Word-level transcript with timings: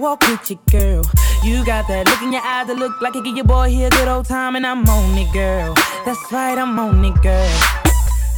walk 0.00 0.26
with 0.26 0.50
you, 0.50 0.58
girl? 0.70 1.04
You 1.44 1.64
got 1.64 1.86
that 1.88 2.06
look 2.08 2.22
in 2.22 2.32
your 2.32 2.42
eyes 2.42 2.66
that 2.68 2.76
look 2.76 3.00
like 3.02 3.14
it 3.16 3.24
give 3.24 3.36
your 3.36 3.44
boy 3.44 3.68
here 3.68 3.88
a 3.88 3.90
good 3.90 4.08
old 4.08 4.24
time, 4.24 4.56
and 4.56 4.66
I'm 4.66 4.88
on 4.88 5.18
it, 5.18 5.30
girl. 5.32 5.74
That's 6.06 6.32
right, 6.32 6.56
I'm 6.56 6.78
on 6.78 7.04
it, 7.04 7.22
girl. 7.22 7.50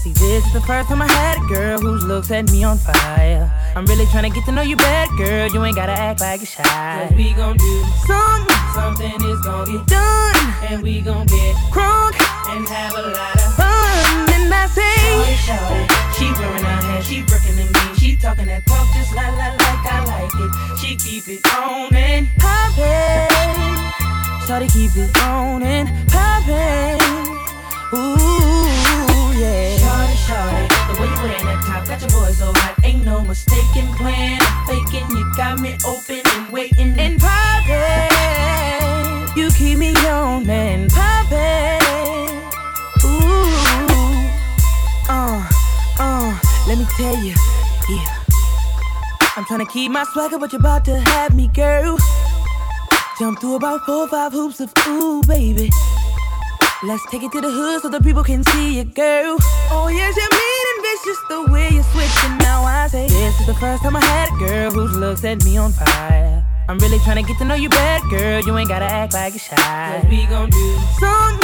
See, 0.03 0.13
this 0.13 0.45
is 0.45 0.53
the 0.53 0.61
first 0.63 0.89
time 0.89 1.01
I 1.01 1.07
had 1.07 1.39
a 1.39 1.47
girl 1.47 1.79
whose 1.79 2.03
looks 2.05 2.29
set 2.29 2.51
me 2.51 2.65
on 2.65 2.79
fire. 2.79 3.47
I'm 3.77 3.87
really 3.87 4.07
trying 4.07 4.29
to 4.29 4.35
get 4.35 4.45
to 4.47 4.53
know 4.53 4.63
you 4.63 4.77
better, 4.77 5.15
girl. 5.17 5.49
You 5.49 5.65
ain't 5.65 5.77
gotta 5.77 5.93
act 5.93 6.21
like 6.21 6.41
you're 6.41 6.47
shy. 6.47 7.07
Cause 7.09 7.17
we 7.17 7.33
gon' 7.35 7.57
do 7.57 7.85
something, 8.07 8.57
something 8.75 9.31
is 9.31 9.41
gon' 9.43 9.71
get 9.71 9.87
done, 9.87 10.55
and 10.69 10.83
we 10.83 11.01
gon' 11.01 11.27
get 11.27 11.55
crunk 11.71 12.19
and 12.51 12.67
have 12.69 12.95
a 12.97 13.03
lot 13.03 13.37
of 13.37 13.55
fun. 13.55 14.32
Say, 14.53 14.81
Shawty, 14.81 15.37
shawty, 15.45 15.85
she 16.17 16.33
wearing 16.41 16.65
her 16.65 16.81
hair, 16.81 17.03
she 17.03 17.23
brooking 17.23 17.59
and 17.59 17.71
me, 17.73 17.95
she 17.99 18.17
talking 18.17 18.47
that 18.47 18.65
talk 18.65 18.87
just 18.95 19.15
la 19.15 19.29
la 19.29 19.49
like 19.53 19.85
I 19.85 20.05
like 20.05 20.35
it. 20.35 20.79
She 20.79 20.97
keep 20.97 21.29
it 21.29 21.47
on 21.55 21.95
and 21.95 22.29
poppin'. 22.39 23.29
Shawty 24.47 24.73
keep 24.73 24.97
it 24.97 25.15
on 25.23 25.63
and 25.63 25.89
poppin'. 26.09 27.01
Ooh, 27.93 29.33
yeah. 29.37 29.77
Shawty, 29.77 30.17
shawty, 30.25 30.69
the 30.89 30.95
way 31.01 31.09
you 31.09 31.21
wearing 31.23 31.47
that 31.47 31.65
top 31.67 31.87
got 31.87 32.01
your 32.01 32.11
boy 32.11 32.33
so 32.33 32.53
hot. 32.55 32.75
Ain't 32.85 33.05
no 33.05 33.21
mistaken 33.23 33.87
plan, 33.97 34.41
faking. 34.67 35.11
You 35.17 35.25
got 35.37 35.61
me 35.61 35.77
open 35.87 36.21
and 36.25 36.53
waiting 36.53 36.99
and 36.99 37.21
poppin'. 37.21 38.09
You 39.37 39.51
keep 39.51 39.79
me 39.79 39.95
on 40.07 40.49
and 40.49 40.91
poppin'. 40.91 41.82
Let 46.67 46.79
me 46.79 46.87
tell 46.97 47.17
you, 47.17 47.35
yeah. 47.89 48.19
I'm 49.37 49.45
trying 49.47 49.65
to 49.65 49.73
keep 49.73 49.91
my 49.91 50.05
swagger, 50.13 50.39
but 50.39 50.53
you're 50.53 50.61
about 50.61 50.85
to 50.85 50.99
have 50.99 51.35
me, 51.35 51.49
girl. 51.49 51.99
Jump 53.19 53.41
through 53.41 53.57
about 53.57 53.85
four 53.87 54.05
or 54.05 54.09
five 54.09 54.33
hoops 54.33 54.61
of 54.61 54.73
ooh, 54.87 55.23
baby. 55.23 55.71
Let's 56.85 57.09
take 57.11 57.23
it 57.23 57.33
to 57.33 57.41
the 57.41 57.51
hood 57.51 57.83
so 57.83 57.89
the 57.89 58.01
people 58.01 58.25
can 58.25 58.43
see 58.45 58.79
you, 58.79 58.85
girl. 58.85 59.37
Oh, 59.71 59.89
yes, 59.89 60.17
you're 60.17 60.31
mean 60.31 60.67
and 60.73 60.83
vicious 60.83 61.21
the 61.29 61.53
way 61.53 61.69
you're 61.71 61.85
switching. 61.85 62.39
Now 62.39 62.65
I 62.65 62.89
say, 62.89 63.07
This 63.09 63.41
is 63.41 63.47
the 63.47 63.55
first 63.55 63.83
time 63.83 63.97
I 63.97 64.05
had 64.05 64.29
a 64.29 64.37
girl 64.39 64.71
whose 64.71 64.97
looks 64.97 65.21
set 65.21 65.45
me 65.45 65.57
on 65.57 65.73
fire. 65.73 66.45
I'm 66.69 66.79
really 66.79 66.99
trying 67.01 67.23
to 67.23 67.29
get 67.29 67.39
to 67.39 67.45
know 67.45 67.55
you 67.55 67.69
better, 67.69 68.07
girl. 68.09 68.41
You 68.43 68.57
ain't 68.57 68.69
gotta 68.69 68.85
act 68.85 69.15
like 69.15 69.33
you're 69.33 69.41
shy. 69.41 70.01
Cause 70.01 70.11
we 70.11 70.27
gon' 70.27 70.51
do 70.51 70.79
something 70.99 71.42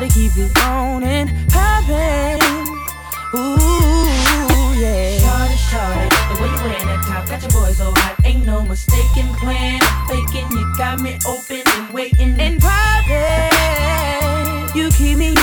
Shawty 0.00 0.14
keep 0.14 0.32
it 0.38 0.64
on 0.64 1.04
and 1.04 1.28
poppin'. 1.50 2.40
Ooh, 3.34 4.72
yeah. 4.80 5.18
Shawty, 5.20 5.56
shawty, 5.68 6.08
the 6.28 6.40
way 6.40 6.48
you 6.48 6.56
wearing 6.64 6.86
that 6.86 7.04
top 7.06 7.28
got 7.28 7.42
your 7.42 7.50
boy 7.50 7.70
so 7.72 7.92
hot. 7.94 8.16
Ain't 8.24 8.46
no 8.46 8.62
mistaken 8.62 9.26
plan, 9.34 9.78
faking. 10.08 10.50
You 10.52 10.72
got 10.78 11.00
me 11.00 11.18
open 11.26 11.60
and 11.66 11.92
waiting 11.92 12.40
and 12.40 12.58
poppin'. 12.62 13.50
You 14.74 14.90
keep 14.92 15.18
me 15.18 15.34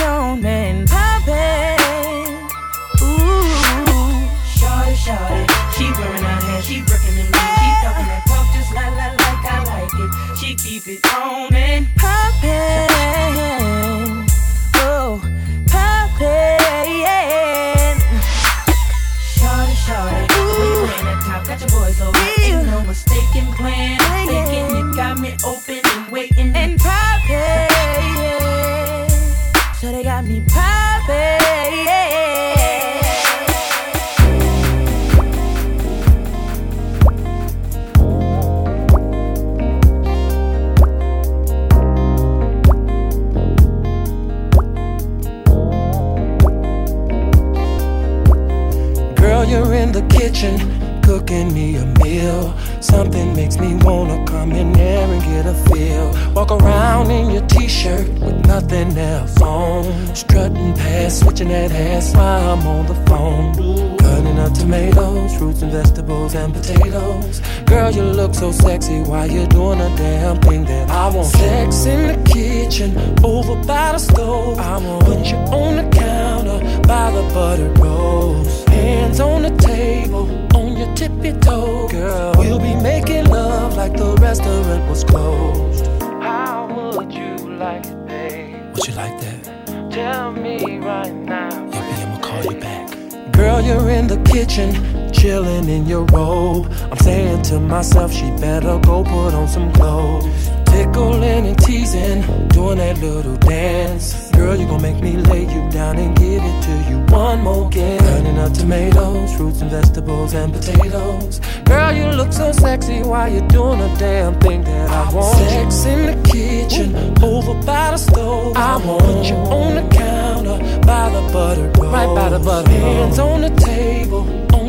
Would 88.78 88.88
you 88.90 88.94
like 88.94 89.20
that? 89.22 89.92
Tell 89.92 90.32
me 90.34 90.78
right 90.78 91.12
now. 91.12 91.50
Yeah, 91.72 91.96
B, 91.96 92.02
I'ma 92.04 92.20
call 92.20 92.44
you 92.44 92.60
back. 92.60 93.34
Girl, 93.34 93.60
you're 93.60 93.90
in 93.90 94.06
the 94.06 94.18
kitchen, 94.32 95.12
chilling 95.12 95.68
in 95.68 95.88
your 95.88 96.06
robe. 96.06 96.72
I'm 96.92 96.98
saying 97.00 97.42
to 97.50 97.60
myself, 97.60 98.14
she 98.14 98.30
better 98.40 98.78
go 98.78 99.04
put 99.04 99.34
on 99.34 99.48
some 99.48 99.74
clothes. 99.74 100.52
Tickling 100.68 101.48
and 101.48 101.58
teasing, 101.58 102.22
doing 102.50 102.78
that 102.78 103.00
little 103.00 103.38
dance. 103.38 104.27
Girl, 104.38 104.56
you 104.56 104.68
gon' 104.68 104.84
make 104.84 105.02
me 105.02 105.18
lay 105.18 105.42
you 105.42 105.68
down 105.72 105.98
and 105.98 106.16
give 106.16 106.44
it 106.44 106.64
to 106.68 106.90
you 106.90 107.00
one 107.08 107.42
more 107.42 107.66
again. 107.66 107.98
Cutting 108.00 108.38
up 108.38 108.54
tomatoes, 108.54 109.36
fruits 109.36 109.62
and 109.62 109.72
vegetables 109.72 110.36
and 110.36 110.54
potatoes. 110.54 111.42
Girl, 111.66 111.92
you 111.92 112.06
look 112.16 112.32
so 112.32 112.52
sexy 112.52 113.02
while 113.02 113.28
you're 113.28 113.48
doing 113.48 113.82
a 113.82 113.98
damn 113.98 114.40
thing 114.40 114.64
that 114.64 114.90
I 114.92 115.12
want. 115.12 115.36
Sex 115.38 115.86
in 115.86 116.06
the 116.06 116.30
kitchen, 116.30 116.96
over 117.24 117.56
by 117.66 117.92
the 117.92 117.98
stove. 117.98 118.56
I 118.56 118.78
want 118.78 119.02
put 119.02 119.26
you 119.26 119.36
on 119.36 119.74
the 119.74 119.96
counter 119.96 120.58
by 120.86 121.10
the 121.10 121.34
butter. 121.34 121.72
Right 121.82 122.16
by 122.16 122.30
the 122.30 122.40
butter 122.40 122.70
Hands 122.70 123.18
on 123.18 123.42
the 123.42 123.50
table, 123.50 124.24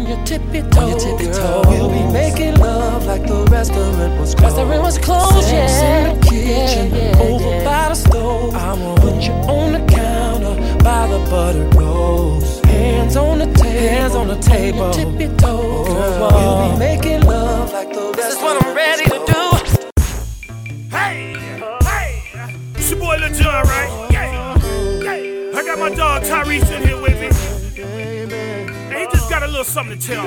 your 0.09 0.25
tippy 0.25 0.63
toe. 0.71 0.81
On 0.81 0.89
your 0.89 0.99
tippy 0.99 1.27
toe. 1.33 1.63
We'll 1.67 1.91
be 1.91 2.13
making 2.13 2.57
love 2.57 3.05
like 3.07 3.27
the 3.27 3.45
restaurant 3.51 4.19
was 4.19 4.35
closed. 4.35 4.57
Restaurant 4.57 4.83
was 4.83 4.99
closed, 4.99 5.49
Sex 5.49 5.73
yeah. 5.73 6.09
in 6.09 6.21
the 6.21 6.27
kitchen, 6.27 6.95
yeah, 6.95 7.17
yeah, 7.17 7.23
over 7.23 7.51
yeah. 7.51 7.65
by 7.65 7.89
the 7.91 7.95
stove. 7.95 8.55
I 8.55 8.73
want 8.73 9.01
put 9.01 9.23
you 9.23 9.33
on 9.33 9.73
the 9.73 9.93
counter 9.93 10.55
by 10.83 11.07
the 11.09 11.19
buttered 11.31 11.75
rolls. 11.75 12.61
Hands 12.65 13.17
on 13.17 13.39
the 13.39 13.47
table, 13.47 13.71
hands 13.71 14.15
on 14.15 14.29
the 14.29 14.37
table. 14.37 14.83
On 14.83 14.99
your 14.99 15.19
tippy 15.19 15.37
toe. 15.37 15.85
Girl. 15.85 16.31
We'll 16.33 16.73
be 16.73 16.79
making 16.79 17.21
love 17.23 17.73
like 17.73 17.93
the 17.93 18.13
This 18.13 18.37
is 18.37 18.43
what 18.43 18.63
I'm 18.63 18.75
ready 18.75 19.05
to 19.05 19.19
do. 19.27 19.43
Hey, 20.91 21.37
hey, 21.83 22.23
it's 22.77 22.91
your 22.91 22.99
boy 22.99 23.17
Lil 23.17 23.35
Jon, 23.35 23.65
right? 23.65 24.09
Yeah, 24.11 24.57
yeah. 25.03 25.59
I 25.59 25.63
got 25.65 25.79
my 25.79 25.91
dog 25.95 26.23
Tyrese 26.23 26.71
in 26.75 26.87
here 26.87 27.01
with 27.01 27.21
me. 27.21 27.58
Little 29.59 29.73
something 29.73 29.99
to 29.99 30.07
tell 30.07 30.25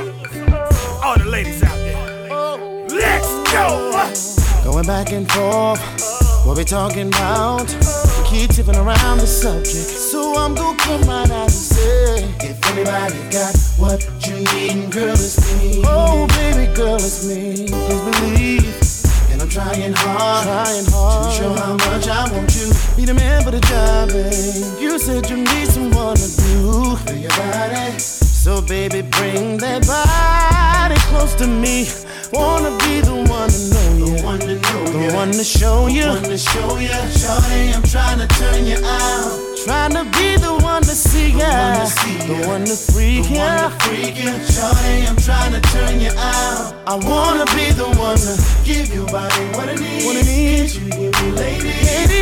all 1.05 1.17
the 1.17 1.23
ladies 1.23 1.63
out 1.63 1.73
there. 1.75 2.27
Let's 2.89 3.29
go. 3.49 3.93
Going 4.65 4.85
back 4.85 5.13
and 5.13 5.31
forth, 5.31 5.79
what 6.45 6.57
we 6.57 6.65
talking 6.65 7.07
about? 7.07 7.69
We 8.17 8.27
keep 8.27 8.49
tipping 8.49 8.75
around 8.75 9.19
the 9.19 9.27
subject, 9.27 9.87
so 10.11 10.35
I'm 10.35 10.53
gonna 10.53 10.77
come 10.79 11.01
right 11.03 11.31
out 11.31 11.43
and 11.43 11.51
say, 11.51 12.25
if 12.41 12.59
anybody 12.71 13.15
got 13.31 13.55
what 13.77 14.03
you 14.27 14.35
need, 14.51 14.91
girl, 14.91 15.13
it's 15.13 15.39
me. 15.61 15.81
Oh, 15.85 16.27
baby 16.35 16.73
girl, 16.75 16.95
it's 16.95 17.25
me. 17.25 17.67
Please 17.67 18.03
believe 18.19 19.31
in 19.31 19.39
a 19.39 19.49
trying 19.49 19.93
hard, 19.93 20.43
trying 20.43 20.85
hard 20.91 21.31
to 21.31 21.37
show 21.37 21.53
how 21.53 21.75
much 21.75 22.05
I 22.09 22.29
want 22.33 22.53
you. 22.53 22.67
Be 22.97 23.05
the 23.05 23.13
man 23.13 23.45
for 23.45 23.51
the 23.51 23.61
job, 23.61 24.09
babe. 24.09 24.81
You 24.81 24.99
said 24.99 25.29
you 25.29 25.37
need 25.37 25.67
someone 25.69 26.17
to 26.17 26.27
do 26.41 26.97
for 26.97 27.13
your 27.13 27.29
body. 27.29 28.20
So 28.41 28.59
baby, 28.59 29.03
bring 29.03 29.57
that 29.57 29.85
body 29.85 30.99
close 31.13 31.35
to 31.35 31.45
me. 31.45 31.85
Wanna 32.33 32.75
be 32.79 32.99
the 33.01 33.13
one 33.29 33.51
to 33.53 33.61
know 33.69 33.89
you, 34.01 34.17
the 34.17 34.23
one 34.23 34.39
to 34.39 34.55
know 34.57 34.83
the 34.87 34.99
you. 34.99 35.13
one 35.13 35.31
to 35.31 35.43
show 35.43 35.85
you, 35.85 36.05
the 36.05 36.09
one 36.09 36.23
to 36.23 36.37
show 36.39 36.79
you. 36.79 36.89
Shorty, 37.21 37.69
I'm 37.69 37.83
trying 37.83 38.17
to 38.17 38.25
turn 38.41 38.65
you 38.65 38.77
out. 38.83 39.57
Trying 39.63 39.93
to 39.93 40.05
be 40.17 40.37
the 40.41 40.57
one 40.63 40.81
to 40.81 40.95
see 40.95 41.37
ya, 41.37 41.85
the 42.25 42.47
one 42.47 42.65
to 42.65 42.73
freak 42.73 43.29
ya. 43.29 43.69
Shorty, 43.77 45.05
I'm 45.05 45.17
trying 45.17 45.53
to 45.53 45.61
turn 45.69 46.01
you 46.01 46.09
out. 46.17 46.73
I 46.87 46.95
wanna 46.97 47.45
be 47.53 47.69
the 47.77 47.93
one 47.93 48.17
to 48.17 48.33
give 48.65 48.91
your 48.91 49.05
body 49.05 49.45
what 49.53 49.69
it 49.69 49.79
needs. 49.79 50.03
What 50.03 50.15
it 50.15 50.25
needs. 50.25 50.73
Get 50.73 50.81
you, 50.81 50.89
give 50.89 51.13
me 51.21 51.31
lady, 51.37 51.73
lady. 51.85 52.20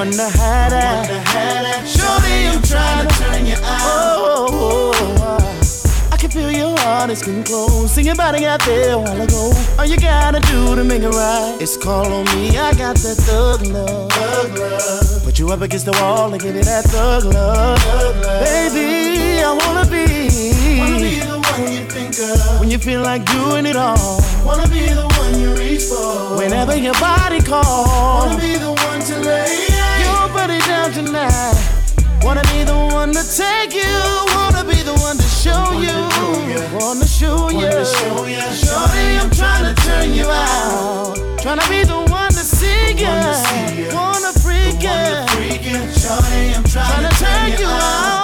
Grab 0.00 0.12
the 0.12 0.20
one 0.20 0.32
to 0.32 0.38
have 0.38 0.70
that. 0.70 1.86
Shorty, 1.86 2.46
I'm 2.46 2.62
trying 2.62 3.08
to 3.08 3.14
turn 3.16 3.46
you 3.46 3.54
out. 3.54 3.80
Oh, 3.82 4.48
oh, 4.52 4.92
oh, 4.94 5.18
oh 5.18 6.16
can 6.20 6.30
feel 6.30 6.50
your 6.50 6.78
heart 6.80 7.10
is 7.10 7.22
getting 7.22 7.42
close. 7.42 7.92
See 7.92 8.02
your 8.02 8.14
body 8.14 8.44
out 8.44 8.60
there 8.64 8.92
a 8.92 8.98
while 8.98 9.20
ago. 9.20 9.52
All 9.78 9.86
you 9.86 9.96
gotta 9.96 10.40
do 10.40 10.76
to 10.76 10.84
make 10.84 11.02
it 11.02 11.08
right 11.08 11.56
is 11.60 11.78
call 11.78 12.12
on 12.12 12.24
me. 12.36 12.58
I 12.58 12.72
got 12.74 12.96
that 12.96 13.16
thug 13.16 13.66
love. 13.66 14.12
Thug 14.12 14.58
love. 14.58 15.24
Put 15.24 15.38
you 15.38 15.48
up 15.50 15.62
against 15.62 15.86
the 15.86 15.92
wall 15.92 16.32
and 16.32 16.42
give 16.42 16.54
you 16.54 16.62
that 16.62 16.84
thug 16.84 17.24
love. 17.24 17.78
Thug 17.78 18.16
love. 18.16 18.44
Baby, 18.44 19.42
I 19.42 19.52
wanna 19.64 19.86
be. 19.90 20.04
Wanna 20.78 20.98
be 21.00 21.20
the 21.20 21.40
one 21.40 21.72
you 21.72 21.84
think 21.88 22.18
of 22.20 22.60
when 22.60 22.70
you 22.70 22.78
feel 22.78 23.00
like 23.00 23.24
doing 23.24 23.64
it 23.64 23.76
all. 23.76 24.20
Wanna 24.44 24.68
be 24.68 24.86
the 24.92 25.08
one 25.20 25.40
you 25.40 25.54
reach 25.54 25.84
for 25.84 26.36
whenever 26.36 26.76
your 26.76 26.94
body 26.94 27.40
calls. 27.40 28.28
Wanna 28.28 28.40
be 28.42 28.58
the 28.58 28.72
one 28.72 29.00
to 29.00 29.18
lay 29.20 29.69
body 30.90 31.06
tonight. 31.06 31.54
Wanna 32.22 32.42
be 32.52 32.64
the 32.64 32.74
one 32.74 33.12
to 33.12 33.36
take 33.36 33.74
you. 33.74 33.82
Wanna 34.34 34.64
be 34.64 34.82
the 34.82 34.94
one 35.00 35.16
to 35.16 35.22
show 35.22 35.72
you. 35.80 36.08
Wanna 36.78 37.06
show 37.06 37.50
you. 37.50 37.58
Wanna 37.58 37.84
show 37.84 38.24
you. 38.24 38.54
Shorty, 38.54 39.18
I'm 39.18 39.30
trying 39.30 39.74
to 39.74 39.82
turn 39.82 40.12
you 40.12 40.26
out. 40.26 41.16
Trying 41.38 41.58
to 41.58 41.68
be 41.68 41.84
the 41.84 42.00
one 42.10 42.30
to 42.30 42.44
see 42.44 42.92
you. 42.92 43.94
Wanna 43.94 44.32
freak 44.40 44.82
you. 44.82 45.00
Shorty, 45.98 46.54
I'm 46.54 46.64
trying 46.64 47.08
to 47.08 47.16
turn 47.16 47.58
you 47.58 47.66
out. 47.66 48.19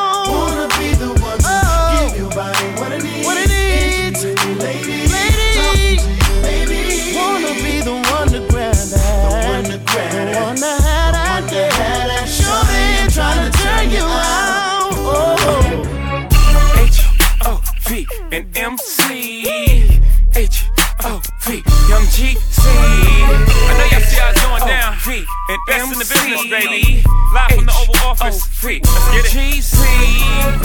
V 18.37 18.43
and 18.43 18.57
MC. 18.57 20.01
H 20.35 20.65
O 21.05 21.23
V, 21.45 21.55
Young 21.89 22.03
GC. 22.13 22.37
I 22.59 23.73
know 23.79 23.87
y'all 23.87 24.01
see 24.01 24.45
going 24.45 24.67
down. 24.67 24.97
V 25.05 25.25
and 25.49 25.59
Best 25.67 25.93
in 25.93 25.99
the 25.99 26.05
business, 26.05 26.43
baby. 26.51 27.03
Live 27.33 27.51
from 27.53 27.65
the 27.65 27.73
Oval 27.73 27.97
Office. 28.09 28.63
Let's 28.63 28.85
get 29.13 29.25
it. 29.25 29.31
GC. 29.33 29.77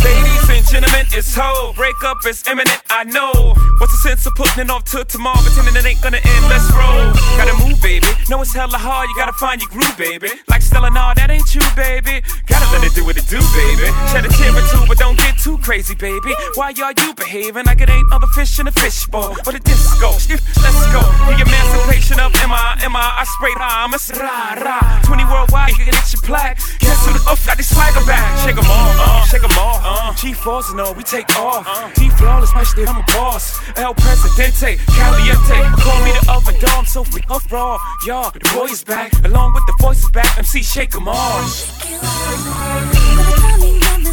Ladies 0.03 0.50
and 0.61 0.69
gentlemen, 0.69 1.05
it's 1.11 1.33
ho. 1.35 1.73
Breakup 1.73 2.17
is 2.25 2.45
imminent, 2.47 2.81
I 2.89 3.03
know. 3.03 3.53
What's 3.79 3.93
the 3.93 4.01
sense 4.09 4.25
of 4.25 4.35
putting 4.35 4.65
it 4.65 4.69
off 4.69 4.85
till 4.85 5.05
tomorrow, 5.05 5.41
pretending 5.41 5.75
it 5.75 5.85
ain't 5.85 6.01
gonna 6.01 6.21
end? 6.21 6.43
Let's 6.49 6.69
roll. 6.71 7.13
Gotta 7.37 7.57
move, 7.65 7.81
baby. 7.81 8.07
Know 8.29 8.41
it's 8.41 8.53
hella 8.53 8.77
hard, 8.77 9.09
you 9.09 9.15
gotta 9.17 9.33
find 9.33 9.61
your 9.61 9.69
groove, 9.69 9.97
baby. 9.97 10.29
Like 10.49 10.61
Stella, 10.61 10.89
nah, 10.91 11.13
that 11.15 11.29
ain't 11.31 11.49
you, 11.55 11.61
baby. 11.75 12.21
Gotta 12.45 12.67
let 12.73 12.85
it 12.85 12.93
do 12.93 13.05
what 13.05 13.17
it 13.17 13.27
do, 13.27 13.41
baby. 13.57 13.89
Shed 14.13 14.25
a 14.25 14.29
tear 14.29 14.53
or 14.53 14.65
two, 14.69 14.85
but 14.87 14.97
don't 14.97 15.17
get 15.17 15.37
too 15.39 15.57
crazy, 15.59 15.95
baby. 15.95 16.33
Why 16.55 16.73
are 16.77 16.93
you 16.93 17.13
behaving 17.15 17.65
like 17.65 17.81
it 17.81 17.89
ain't 17.89 18.11
other 18.13 18.29
fish 18.37 18.59
in 18.59 18.67
a 18.67 18.71
fishbowl? 18.71 19.35
But 19.43 19.55
a 19.55 19.59
disco, 19.59 20.13
let's 20.61 20.83
go. 20.93 21.01
The 21.25 21.41
emancipation 21.41 22.19
of 22.21 22.29
MI, 22.45 22.85
MI, 22.85 23.07
I 23.21 23.25
sprayed 23.39 23.57
Hamas. 23.57 24.13
Rah, 24.13 24.61
rah. 24.61 25.01
20 25.09 25.25
worldwide, 25.25 25.73
you 25.73 25.85
can 25.89 25.93
get 25.93 26.13
your 26.13 26.21
plaque. 26.21 26.59
Guess 26.79 27.07
who 27.07 27.13
the 27.17 27.23
up 27.25 27.39
got 27.45 27.57
these 27.57 27.71
swagger 27.71 28.05
back? 28.05 28.29
Shake 28.45 28.55
them 28.55 28.69
all, 28.69 28.91
uh, 29.01 29.25
shake 29.25 29.41
them 29.41 29.57
all. 29.57 29.79
Uh. 29.81 30.13
G4s 30.13 30.50
and 30.59 30.81
all, 30.81 30.93
we 30.93 31.03
take 31.03 31.29
off. 31.37 31.65
G 31.95 32.09
flawless, 32.09 32.53
my 32.53 32.63
shit, 32.63 32.87
I'm 32.87 32.97
a 32.97 33.03
boss. 33.13 33.59
El 33.77 33.93
Presidente, 33.93 34.77
Caliente. 34.87 35.57
Call 35.81 36.03
me 36.03 36.11
the 36.11 36.31
oven 36.31 36.55
I'm 36.77 36.85
so 36.85 37.03
free 37.03 37.23
off 37.29 37.49
raw. 37.51 37.77
Y'all, 38.05 38.31
the 38.31 38.39
boy 38.53 38.65
is 38.65 38.83
back, 38.83 39.13
along 39.25 39.53
with 39.53 39.65
the 39.65 39.75
voices 39.79 40.11
back. 40.11 40.37
MC, 40.37 40.61
shake 40.61 40.91
them 40.91 41.07
all. 41.07 41.41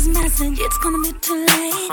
Message, 0.08 0.58
it's 0.60 0.78
gonna 0.78 1.02
be 1.02 1.12
too 1.20 1.44
late. 1.44 1.92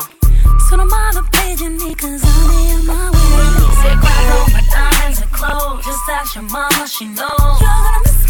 So 0.69 0.75
no 0.75 0.85
matter 0.85 1.21
paging 1.31 1.77
me, 1.77 1.95
cause 1.95 2.21
be 2.21 2.27
on 2.73 2.85
my 2.85 3.09
way. 3.11 3.45
Say, 3.81 3.95
grab 4.01 4.31
all 4.35 4.47
my 4.53 4.63
diamonds 4.71 5.21
and 5.21 5.31
clothes. 5.31 5.85
Just 5.85 6.09
ask 6.09 6.35
your 6.35 6.43
mama, 6.43 6.87
she 6.87 7.05
knows. 7.05 7.61
You're 7.61 7.67
gonna 7.67 7.99
miss. 8.05 8.24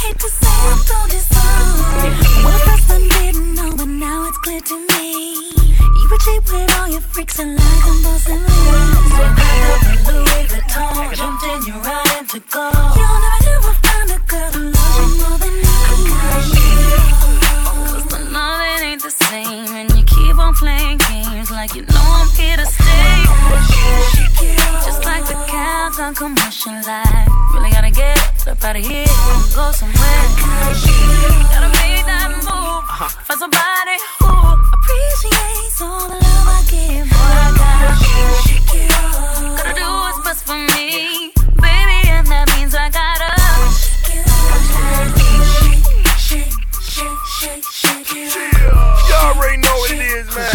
Hate 0.00 0.18
to 0.18 0.28
say 0.28 0.46
I 0.46 0.76
told 0.88 1.12
you 1.12 1.20
so. 1.20 1.42
But 3.76 3.86
now 3.86 4.26
it's 4.28 4.38
clear 4.38 4.60
to 4.60 4.76
me. 4.88 5.50
You 5.98 6.06
were 6.10 6.18
cheap 6.18 6.44
with 6.52 6.78
all 6.78 6.88
your 6.88 7.00
freaks 7.00 7.38
and 7.38 7.58
compulsively. 7.58 8.48
So 9.14 9.22
up 9.74 9.84
in 9.86 9.98
Louis 10.06 10.44
Vuitton, 10.50 11.14
jumped 11.14 11.44
in 11.44 11.62
your 11.66 11.80
ride 11.82 12.08
gold. 12.50 12.74
You'll 12.98 13.20
never 13.46 13.74
a 14.10 14.20
girl 14.26 14.50
who 14.50 14.62
you 14.98 15.06
more 15.20 15.38
than 15.38 15.54
me. 15.62 15.74
You. 16.54 16.72
Cause 17.90 18.06
the 18.06 18.18
ain't 18.82 19.02
the 19.02 19.10
same, 19.10 19.70
and 19.80 19.90
you 19.96 20.04
keep 20.04 20.38
on 20.38 20.54
playing 20.54 20.98
games 20.98 21.50
like 21.50 21.74
you 21.74 21.82
know 21.82 22.06
I'm 22.20 22.28
here 22.36 22.56
to 22.56 22.66
stay. 22.66 23.17
Just 24.84 25.04
like 25.04 25.24
the 25.26 25.34
cows 25.46 25.98
on 26.00 26.14
commercial 26.14 26.72
life. 26.86 27.28
Really 27.54 27.70
gotta 27.70 27.90
get 27.90 28.18
up 28.48 28.62
out 28.64 28.76
of 28.76 28.84
here 28.84 29.06
and 29.06 29.54
go 29.54 29.70
somewhere. 29.72 30.24
Gotta 31.52 31.70
make 31.80 32.04
that 32.06 32.30
move. 32.44 32.84
for 32.98 33.36
somebody 33.36 33.96
who 34.18 34.30
appreciates 34.74 35.80
all 35.80 36.08
the 36.08 36.18
love 36.18 36.48
I 36.48 36.64
give. 36.70 37.06
Boy, 37.08 37.16
I 37.16 37.50
gotta, 37.60 37.94
gotta 39.56 39.74
do 39.78 39.86
what's 39.86 40.18
best 40.24 40.42
for 40.46 40.58
me. 40.58 41.32
Baby, 41.62 41.98
and 42.10 42.26
that 42.26 42.50
means 42.56 42.74
I 42.74 42.90
gotta. 42.90 43.28
You 49.08 49.14
already 49.14 49.58
know 49.58 49.76
what 49.78 49.90
it 49.92 50.00
is, 50.00 50.26
man. 50.34 50.50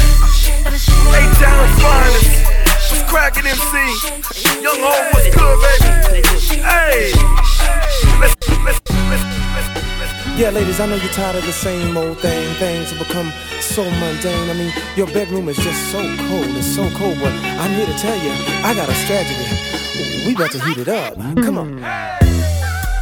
Eight 1.15 1.33
down 1.39 1.67
finest. 1.79 2.42
What's 3.13 3.37
cracking, 3.37 3.45
MC? 3.45 3.77
Young 4.63 4.79
Ho, 4.79 4.89
what's 5.13 5.29
good, 5.35 5.57
baby? 5.61 6.25
Hey! 6.65 7.13
Let's, 8.19 8.33
let's, 8.65 8.81
let's, 9.07 10.39
yeah, 10.39 10.49
ladies, 10.49 10.79
I 10.79 10.87
know 10.87 10.95
you're 10.95 11.13
tired 11.13 11.35
of 11.35 11.45
the 11.45 11.51
same 11.51 11.95
old 11.95 12.17
thing. 12.17 12.55
Things 12.55 12.89
have 12.89 13.07
become 13.07 13.31
so 13.61 13.83
mundane. 13.83 14.49
I 14.49 14.53
mean, 14.53 14.73
your 14.95 15.05
bedroom 15.05 15.47
is 15.47 15.57
just 15.57 15.91
so 15.91 15.99
cold. 15.99 16.47
It's 16.57 16.65
so 16.65 16.89
cold, 16.97 17.19
but 17.19 17.31
I'm 17.61 17.69
here 17.75 17.85
to 17.85 17.97
tell 17.99 18.17
you, 18.17 18.31
I 18.65 18.73
got 18.73 18.89
a 18.89 18.95
strategy. 18.95 19.45
We 20.25 20.33
about 20.33 20.51
to 20.53 20.63
heat 20.63 20.79
it 20.79 20.87
up. 20.87 21.13
Come 21.15 21.59
on. 21.59 21.81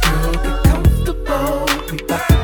Girl, 0.02 0.32
get 0.34 0.62
comfortable. 0.64 1.64
We 1.90 2.00
about 2.04 2.41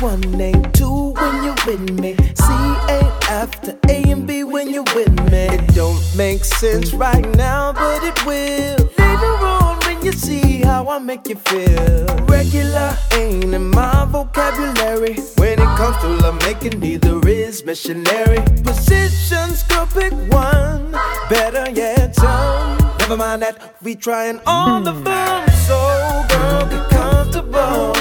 one 0.00 0.40
ain't 0.40 0.72
two 0.74 1.12
when 1.18 1.44
you're 1.44 1.62
with 1.66 1.90
me. 1.98 2.14
C 2.34 2.44
ain't 2.88 3.30
after 3.30 3.76
A 3.88 4.02
and 4.12 4.26
B 4.26 4.44
when 4.44 4.70
you're 4.70 4.90
with 4.94 5.12
me. 5.32 5.46
It 5.56 5.74
don't 5.74 6.00
make 6.16 6.44
sense 6.44 6.92
right 6.94 7.26
now, 7.36 7.72
but 7.72 8.04
it 8.04 8.24
will. 8.24 8.78
Later 8.98 9.34
on 9.54 9.78
when 9.84 10.04
you 10.04 10.12
see 10.12 10.62
how 10.62 10.88
I 10.88 10.98
make 11.00 11.28
you 11.28 11.36
feel. 11.36 12.06
Regular 12.26 12.96
ain't 13.14 13.52
in 13.52 13.70
my 13.70 14.04
vocabulary. 14.04 15.14
When 15.38 15.58
it 15.58 15.76
comes 15.78 15.96
to 16.02 16.08
love 16.08 16.40
making, 16.42 16.78
neither 16.78 17.26
is 17.26 17.64
missionary. 17.64 18.42
Positions, 18.62 19.64
girl, 19.64 19.86
pick 19.86 20.12
one. 20.30 20.92
Better 21.28 21.68
yet, 21.72 22.14
some 22.14 22.78
Never 23.00 23.16
mind 23.16 23.42
that, 23.42 23.74
we 23.82 23.96
trying 23.96 24.40
on 24.46 24.84
the 24.84 24.94
phone. 24.94 25.48
So, 25.66 26.24
girl, 26.28 26.66
get 26.70 26.90
comfortable. 26.90 27.94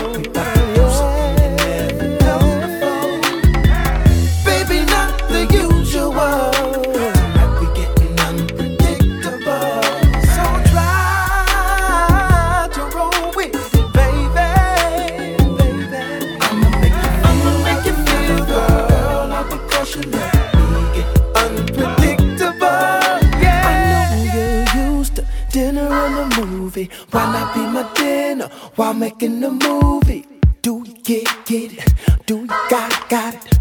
While 28.76 28.94
making 28.94 29.40
the 29.40 29.52
movie? 29.52 30.26
Do 30.62 30.84
you 30.86 30.94
get, 31.04 31.28
get 31.46 31.74
it? 31.74 31.94
Do 32.26 32.40
you 32.40 32.48
got, 32.48 33.10
got 33.10 33.36
it? 33.36 33.53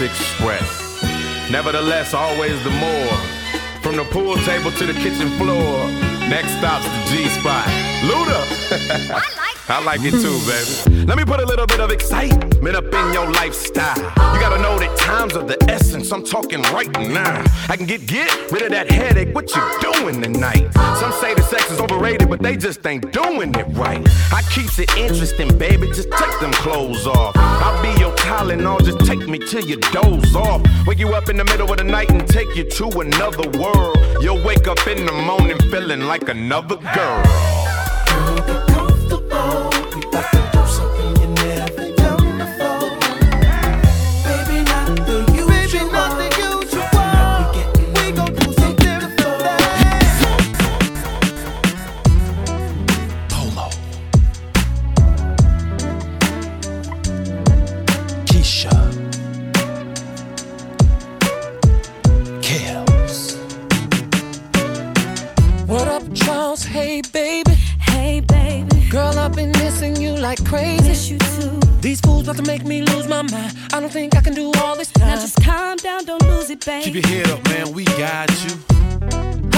Express. 0.00 1.02
Nevertheless, 1.50 2.14
always 2.14 2.62
the 2.64 2.70
more. 2.70 3.16
From 3.82 3.96
the 3.96 4.04
pool 4.04 4.36
table 4.38 4.70
to 4.72 4.86
the 4.86 4.94
kitchen 4.94 5.28
floor. 5.38 5.88
Next 6.28 6.52
stop's 6.58 6.86
the 6.86 7.16
G 7.16 7.28
spot. 7.28 7.66
Luda. 8.08 9.38
I 9.68 9.82
like 9.84 10.00
it 10.02 10.10
too, 10.10 10.38
baby. 10.44 11.06
Let 11.06 11.16
me 11.16 11.24
put 11.24 11.40
a 11.40 11.46
little 11.46 11.66
bit 11.66 11.80
of 11.80 11.90
excitement 11.90 12.74
up 12.74 12.84
in 12.84 13.12
your 13.12 13.30
lifestyle. 13.30 13.96
You 13.96 14.40
gotta 14.40 14.60
know 14.60 14.78
that 14.78 14.96
times 14.98 15.36
are 15.36 15.44
the 15.44 15.56
essence. 15.70 16.10
I'm 16.10 16.24
talking 16.24 16.62
right 16.74 16.90
now. 16.92 17.44
I 17.68 17.76
can 17.76 17.86
get 17.86 18.06
get 18.06 18.28
rid 18.50 18.62
of 18.62 18.70
that 18.70 18.90
headache. 18.90 19.34
What 19.34 19.54
you 19.54 19.62
doing 19.80 20.20
tonight? 20.20 20.68
Some 20.98 21.12
say 21.12 21.34
the 21.34 21.42
sex 21.42 21.70
is 21.70 21.80
overrated, 21.80 22.28
but 22.28 22.40
they 22.40 22.56
just 22.56 22.84
ain't 22.86 23.12
doing 23.12 23.54
it 23.54 23.66
right. 23.76 24.06
I 24.32 24.42
keeps 24.50 24.78
it 24.80 24.94
interesting, 24.96 25.56
baby. 25.56 25.86
Just 25.88 26.10
take 26.10 26.40
them 26.40 26.52
clothes 26.52 27.06
off. 27.06 27.36
I'll 27.36 27.82
be 27.82 28.00
your 28.00 28.14
Tylenol. 28.16 28.84
Just 28.84 29.06
take 29.06 29.28
me 29.28 29.38
till 29.38 29.64
you 29.64 29.76
doze 29.76 30.34
off. 30.34 30.62
Wake 30.86 30.98
you 30.98 31.14
up 31.14 31.28
in 31.28 31.36
the 31.36 31.44
middle 31.44 31.70
of 31.70 31.78
the 31.78 31.84
night 31.84 32.10
and 32.10 32.26
take 32.26 32.54
you 32.56 32.64
to 32.68 32.88
another 33.00 33.48
world. 33.58 33.96
You'll 34.20 34.42
wake 34.44 34.66
up 34.66 34.84
in 34.88 35.06
the 35.06 35.12
morning 35.12 35.58
feeling 35.70 36.00
like 36.00 36.28
another 36.28 36.76
girl. 36.94 37.71
Like 70.32 70.48
crazy. 70.48 70.88
Miss 70.88 71.10
you 71.10 71.18
too. 71.18 71.60
These 71.80 72.00
fools 72.00 72.22
about 72.22 72.36
to 72.36 72.42
make 72.44 72.64
me 72.64 72.80
lose 72.82 73.06
my 73.06 73.22
mind. 73.22 73.52
I 73.72 73.80
don't 73.80 73.92
think 73.92 74.16
I 74.16 74.20
can 74.20 74.34
do 74.34 74.50
all 74.62 74.76
this 74.76 74.90
time. 74.92 75.08
Now 75.08 75.20
just 75.20 75.42
calm 75.42 75.76
down, 75.76 76.04
don't 76.04 76.22
lose 76.22 76.48
it, 76.48 76.64
baby. 76.64 76.84
Keep 76.84 76.94
your 76.94 77.06
head 77.06 77.30
up, 77.30 77.44
man. 77.48 77.72
We 77.72 77.84
got 77.84 78.30
you. 78.44 78.54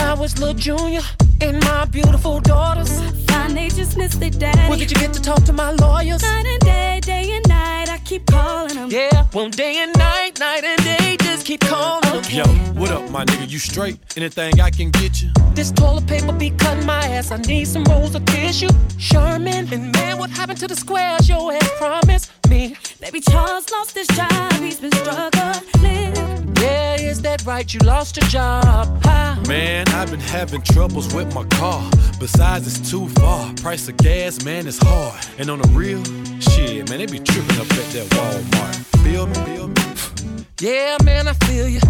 I 0.02 0.14
was 0.14 0.38
little 0.38 0.54
junior 0.54 1.02
and 1.40 1.60
my 1.64 1.84
beautiful 1.84 2.40
daughters. 2.40 2.92
Fine, 3.26 3.54
they 3.54 3.68
just 3.68 3.96
missed 3.96 4.18
their 4.18 4.30
daddy. 4.30 4.68
Where 4.68 4.78
did 4.78 4.90
you 4.90 4.98
get 4.98 5.12
to 5.12 5.22
talk 5.22 5.44
to 5.44 5.52
my 5.52 5.70
lawyers? 5.72 6.22
Night 6.22 6.46
and 6.46 6.60
day, 6.60 7.00
day 7.02 7.36
and 7.36 7.48
night, 7.48 7.73
I 7.73 7.73
keep 8.04 8.26
calling 8.26 8.75
them. 8.75 8.90
Yeah, 8.90 9.25
one 9.32 9.50
day 9.50 9.78
and 9.78 9.96
night, 9.96 10.38
night 10.38 10.64
and 10.64 10.82
day, 10.84 11.16
just 11.20 11.46
keep 11.46 11.61
calling 11.61 12.02
them. 12.02 12.23
Yo, 12.30 12.44
what 12.78 12.90
up, 12.90 13.11
my 13.11 13.25
nigga? 13.25 13.50
You 13.50 13.58
straight? 13.58 13.99
Anything 14.16 14.61
I 14.61 14.70
can 14.70 14.90
get 14.90 15.23
you? 15.23 15.30
This 15.54 15.70
toilet 15.70 16.06
paper 16.06 16.32
be 16.32 16.50
cutting 16.50 16.87
my 16.87 17.04
ass. 17.06 17.30
I 17.30 17.38
need 17.38 17.66
some 17.66 17.84
rolls 17.84 18.14
of 18.14 18.25
tissue. 18.26 18.68
Sherman, 18.99 19.73
and 19.73 19.92
man, 19.92 20.18
what 20.18 20.30
happened 20.30 20.58
to 20.61 20.68
the 20.68 20.76
squares 20.76 21.28
your 21.28 21.52
ass 21.52 21.70
promised 21.78 22.32
me? 22.49 22.76
Baby 23.00 23.20
Charles 23.20 23.70
lost 23.70 23.94
his 23.94 24.06
job, 24.08 24.52
he's 24.54 24.80
been 24.80 24.92
struggling. 24.92 26.54
Yeah, 26.61 26.96
is 26.96 27.20
that 27.23 27.44
right? 27.44 27.73
You 27.73 27.80
lost 27.80 28.16
your 28.16 28.26
job. 28.28 28.88
Huh? 29.04 29.37
Man, 29.46 29.87
I've 29.88 30.11
been 30.11 30.20
having 30.20 30.62
troubles 30.62 31.12
with 31.14 31.34
my 31.34 31.44
car. 31.44 31.90
Besides, 32.18 32.66
it's 32.66 32.90
too 32.90 33.08
far. 33.11 33.52
Price 33.54 33.88
of 33.88 33.96
gas, 33.99 34.42
man, 34.44 34.66
it's 34.66 34.78
hard. 34.82 35.20
And 35.38 35.50
on 35.50 35.61
the 35.61 35.68
real, 35.68 36.02
shit, 36.40 36.88
man, 36.88 36.99
they 37.00 37.06
be 37.06 37.18
tripping 37.18 37.61
up 37.61 37.70
at 37.73 37.87
that 37.92 38.03
Walmart. 38.11 38.76
Feel 39.02 39.26
me? 39.26 39.34
Feel 39.34 39.68
me? 39.68 40.46
Yeah, 40.61 40.96
man, 41.04 41.28
I 41.28 41.34
feel 41.46 41.68
you. 41.68 41.80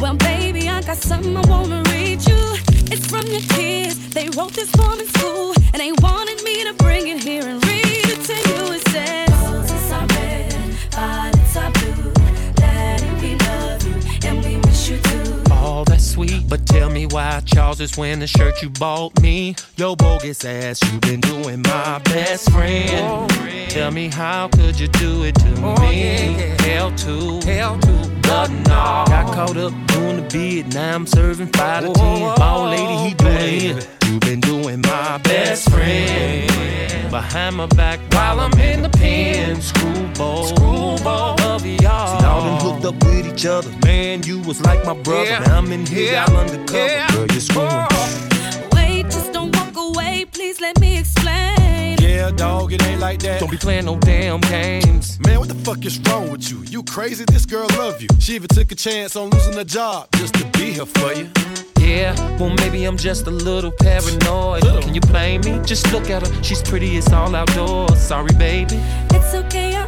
Well, 0.00 0.14
baby, 0.14 0.68
I 0.68 0.82
got 0.82 0.96
something 0.96 1.36
I 1.36 1.46
wanna 1.48 1.82
read 1.90 2.26
you. 2.26 2.42
It's 2.92 3.06
from 3.06 3.26
your 3.26 3.42
kids. 3.56 3.96
They 4.14 4.28
wrote 4.30 4.52
this 4.54 4.70
form 4.70 4.98
in 4.98 5.06
school, 5.08 5.52
and 5.72 5.80
they 5.80 5.92
wanted 5.92 6.42
me 6.42 6.64
to 6.64 6.72
bring 6.74 7.08
it 7.08 7.22
here 7.22 7.46
and 7.46 7.67
but 16.48 16.66
tell 16.66 16.88
me 16.90 17.06
why 17.06 17.40
Charles 17.44 17.80
is 17.80 17.96
wearing 17.96 18.20
the 18.20 18.26
shirt 18.26 18.62
you 18.62 18.70
bought 18.70 19.20
me. 19.20 19.54
Yo, 19.76 19.94
bogus 19.94 20.44
ass, 20.44 20.80
you 20.82 20.98
been 21.00 21.20
doing 21.20 21.62
my 21.62 22.00
best 22.04 22.50
friend. 22.50 22.90
Oh, 22.94 23.26
tell 23.68 23.90
me 23.90 24.08
how 24.08 24.48
could 24.48 24.80
you 24.80 24.88
do 24.88 25.24
it 25.24 25.34
to 25.36 25.54
oh, 25.62 25.80
me? 25.82 26.54
Hell 26.60 26.90
to, 26.92 27.40
hell 27.46 27.78
to, 27.78 28.20
but 28.22 28.50
no. 28.50 29.04
Got 29.08 29.34
caught 29.34 29.56
up 29.56 29.72
doing 29.88 30.16
the 30.16 30.28
bid, 30.32 30.74
now 30.74 30.94
I'm 30.94 31.06
serving 31.06 31.48
five 31.48 31.84
to 31.84 31.92
ten. 31.92 32.22
Oh, 32.22 32.34
Ball 32.36 32.64
lady, 32.70 33.08
he 33.08 33.14
doing 33.14 33.76
it. 33.76 33.88
You 34.06 34.18
been 34.20 34.40
doing 34.40 34.80
my 34.80 35.18
best 35.18 35.70
friend. 35.70 37.10
Behind 37.10 37.56
my 37.56 37.66
back 37.66 38.00
while 38.12 38.40
I'm 38.40 38.52
in 38.58 38.82
the 38.82 38.90
pen. 38.90 39.60
Screwball, 39.60 40.44
screwball 40.44 41.40
of 41.42 41.66
y'all. 41.66 42.17
See, 42.38 42.44
y'all 42.44 42.58
done 42.58 42.80
hooked 42.80 42.84
up 42.84 43.04
with 43.04 43.26
each 43.26 43.46
other. 43.46 43.70
Man, 43.84 44.22
you 44.22 44.40
was 44.40 44.60
like 44.62 44.84
my 44.84 44.94
brother. 44.94 45.40
Now 45.46 45.58
I'm 45.58 45.72
in 45.72 45.86
here, 45.86 46.14
y'all 46.14 46.36
undercover. 46.36 47.12
Girl, 47.12 47.26
you're 47.26 47.40
screwing. 47.40 47.68
Oh. 47.70 48.68
Wait, 48.72 49.04
just 49.04 49.32
don't 49.32 49.54
walk 49.56 49.76
away. 49.76 50.24
Please 50.30 50.60
let 50.60 50.78
me 50.80 50.98
explain. 50.98 51.98
Yeah, 52.00 52.30
dog, 52.30 52.72
it 52.72 52.82
ain't 52.86 53.00
like 53.00 53.20
that. 53.20 53.40
Don't 53.40 53.50
be 53.50 53.56
playing 53.56 53.86
no 53.86 53.98
damn 53.98 54.40
games. 54.40 55.18
Man, 55.20 55.38
what 55.38 55.48
the 55.48 55.54
fuck 55.54 55.84
is 55.84 55.98
wrong 56.00 56.30
with 56.30 56.50
you? 56.50 56.62
You 56.68 56.82
crazy? 56.82 57.24
This 57.24 57.44
girl 57.46 57.66
love 57.76 58.00
you. 58.00 58.08
She 58.18 58.34
even 58.34 58.48
took 58.48 58.70
a 58.72 58.74
chance 58.74 59.16
on 59.16 59.30
losing 59.30 59.54
her 59.54 59.64
job 59.64 60.08
just 60.16 60.34
to 60.34 60.44
be 60.58 60.72
here 60.72 60.86
for 60.86 61.12
you. 61.12 61.28
Yeah, 61.80 62.14
well 62.38 62.50
maybe 62.50 62.84
I'm 62.84 62.98
just 62.98 63.26
a 63.26 63.30
little 63.30 63.70
paranoid. 63.70 64.62
Can 64.62 64.94
you 64.94 65.00
blame 65.00 65.40
me? 65.42 65.58
Just 65.64 65.90
look 65.92 66.10
at 66.10 66.26
her, 66.26 66.42
she's 66.42 66.60
pretty, 66.60 66.96
it's 66.96 67.10
all 67.12 67.34
outdoors. 67.34 67.98
Sorry, 67.98 68.34
baby. 68.34 68.78
It's 69.10 69.34
okay, 69.34 69.74
I 69.74 69.86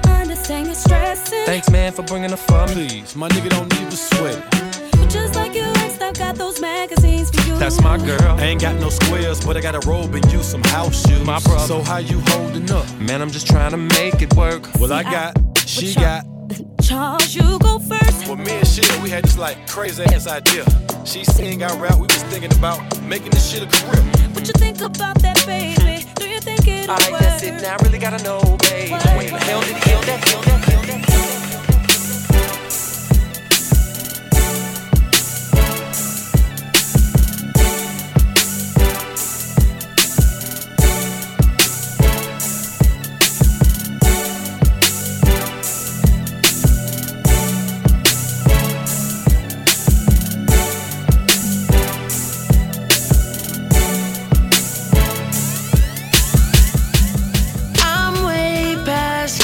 understand 0.51 0.67
you're 0.67 0.75
stressing. 0.75 1.47
Thanks, 1.47 1.71
man, 1.71 1.93
for 1.93 2.03
bringing 2.03 2.31
the 2.31 2.37
for 2.37 2.67
me. 2.69 2.89
Please, 2.89 3.17
my 3.17 3.29
nigga 3.29 3.51
don't 3.51 3.69
need 3.79 3.91
to 3.91 3.97
sweat 3.97 4.37
it. 4.37 5.11
Just 5.11 5.35
like 5.35 5.55
you 5.55 5.63
ex, 5.63 6.01
I've 6.01 6.15
got 6.15 6.37
those 6.37 6.61
magazines 6.61 7.31
for 7.31 7.49
you. 7.49 7.59
That's 7.59 7.81
my 7.83 7.99
girl. 7.99 8.39
I 8.39 8.43
ain't 8.43 8.61
got 8.61 8.77
no 8.77 8.91
squares, 8.91 9.45
but 9.45 9.57
I 9.57 9.61
got 9.61 9.75
a 9.75 9.89
robe 9.89 10.15
and 10.15 10.33
you 10.33 10.43
some 10.43 10.63
house 10.65 11.07
shoes. 11.07 11.27
My 11.27 11.41
brother. 11.41 11.67
So 11.67 11.83
how 11.83 11.99
you 11.99 12.21
holding 12.27 12.71
up? 12.71 12.87
Man, 13.01 13.21
I'm 13.21 13.31
just 13.31 13.47
trying 13.47 13.73
to 13.73 13.77
make 13.77 14.23
it 14.23 14.35
work. 14.35 14.63
Well, 14.79 14.93
I 14.93 15.03
got, 15.03 15.37
she 15.71 15.95
got. 15.95 16.25
Charles, 16.83 17.35
you 17.35 17.59
go 17.61 17.79
first. 17.79 18.27
Well, 18.27 18.37
me 18.37 18.51
and 18.53 18.67
shit, 18.67 18.91
we 19.03 19.11
had 19.11 19.25
this 19.25 19.39
like 19.39 19.69
crazy 19.69 20.03
ass 20.03 20.27
idea. 20.27 20.65
She 21.05 21.25
sing, 21.25 21.63
I 21.63 21.79
rap, 21.79 21.95
we 21.95 22.03
was 22.03 22.23
thinking 22.25 22.53
about 22.59 22.81
making 23.03 23.31
this 23.31 23.51
shit 23.51 23.63
a 23.63 23.67
career. 23.67 24.03
What 24.35 24.47
you 24.47 24.53
think 24.59 24.81
about 24.81 25.19
that, 25.23 25.45
baby? 25.47 26.05
Do 26.17 26.29
you 26.29 26.41
think 26.41 26.67
it'll 26.67 26.91
Alright, 26.91 27.13
work? 27.13 27.21
that's 27.21 27.43
it. 27.45 27.63
Now 27.63 27.77
I 27.79 27.85
really 27.85 27.99
gotta 27.99 28.23
know, 28.25 28.41
babe. 28.69 28.93
Wait, 29.17 29.31
hell 29.31 29.61
did 29.61 29.77
he 29.77 29.81
kill 29.81 30.01
that, 30.03 30.25
kill 30.25 30.41
that, 30.43 30.65
kill 30.67 30.83
that? 30.83 30.90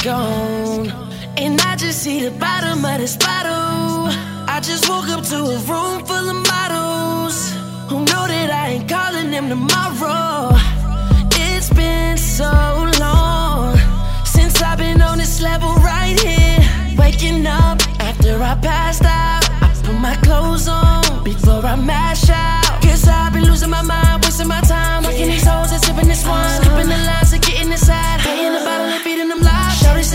Gone, 0.06 0.88
and 1.36 1.60
I 1.62 1.74
just 1.74 2.00
see 2.04 2.20
the 2.22 2.30
bottom 2.30 2.84
of 2.84 2.98
this 2.98 3.16
bottle. 3.16 4.06
I 4.46 4.60
just 4.62 4.88
woke 4.88 5.08
up 5.08 5.24
to 5.24 5.36
a 5.36 5.58
room 5.66 6.06
full 6.06 6.26
of 6.30 6.38
models 6.46 7.50
who 7.90 7.98
know 8.10 8.24
that 8.30 8.48
I 8.62 8.64
ain't 8.74 8.88
calling 8.88 9.32
them 9.32 9.48
tomorrow. 9.48 10.54
It's 11.34 11.70
been 11.70 12.16
so 12.16 12.52
long 13.00 13.76
since 14.24 14.62
I've 14.62 14.78
been 14.78 15.02
on 15.02 15.18
this 15.18 15.42
level 15.42 15.74
right 15.82 16.16
here. 16.22 16.62
Waking 16.96 17.44
up 17.44 17.82
after 17.98 18.40
I 18.40 18.54
passed 18.62 19.04
out, 19.04 19.42
I 19.60 19.74
put 19.82 19.98
my 19.98 20.14
clothes 20.22 20.68
on 20.68 21.24
before 21.24 21.66
I 21.66 21.74
mash 21.74 22.30
out. 22.30 22.80
Guess 22.80 23.08
I've 23.08 23.32
been 23.32 23.42
losing 23.42 23.70
my 23.70 23.82
mind, 23.82 24.22
wasting 24.22 24.46
my 24.46 24.60
time, 24.60 25.02
looking 25.02 25.26
these 25.26 25.44
hoes 25.44 25.72
and 25.72 25.82
sipping 25.82 26.06
this 26.06 26.24
wine, 26.24 26.62
skipping 26.62 26.90
the 26.94 26.98
lines 27.10 27.25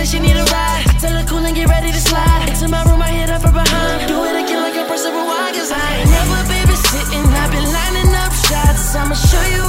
said 0.06 0.20
she 0.20 0.20
need 0.20 0.38
a 0.38 0.44
ride. 0.46 0.86
Tell 1.00 1.14
her 1.14 1.26
cool 1.26 1.46
and 1.46 1.56
get 1.56 1.68
ready 1.70 1.92
to 1.92 2.02
slide. 2.02 2.50
Into 2.50 2.68
my 2.68 2.84
room, 2.90 3.02
I 3.02 3.12
hit 3.12 3.30
her 3.30 3.40
from 3.40 3.54
behind. 3.54 4.08
Do 4.08 4.24
it 4.26 4.36
again 4.44 4.62
like 4.62 4.76
a 4.76 4.86
person 4.88 5.14
rewind, 5.14 5.56
cause 5.56 5.72
I 5.72 5.86
ain't 5.98 6.10
never 6.10 6.40
babysitting. 6.50 7.26
I've 7.42 7.52
been 7.52 7.70
lining 7.78 8.14
up 8.24 8.34
shots. 8.34 8.96
I'ma 8.96 9.16
show 9.16 9.46
you 9.56 9.61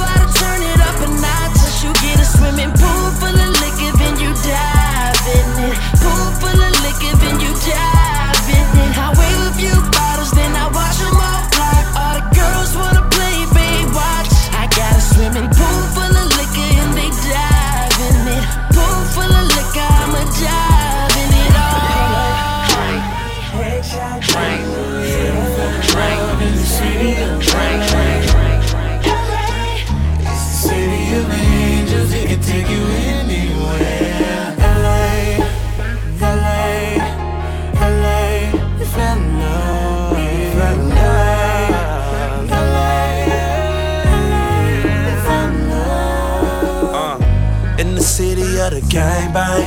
gangbang, 48.93 49.65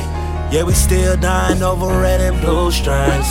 yeah, 0.53 0.63
we 0.63 0.71
still 0.71 1.17
dying 1.17 1.61
over 1.61 1.87
red 1.99 2.21
and 2.21 2.39
blue 2.39 2.71
strings. 2.71 3.27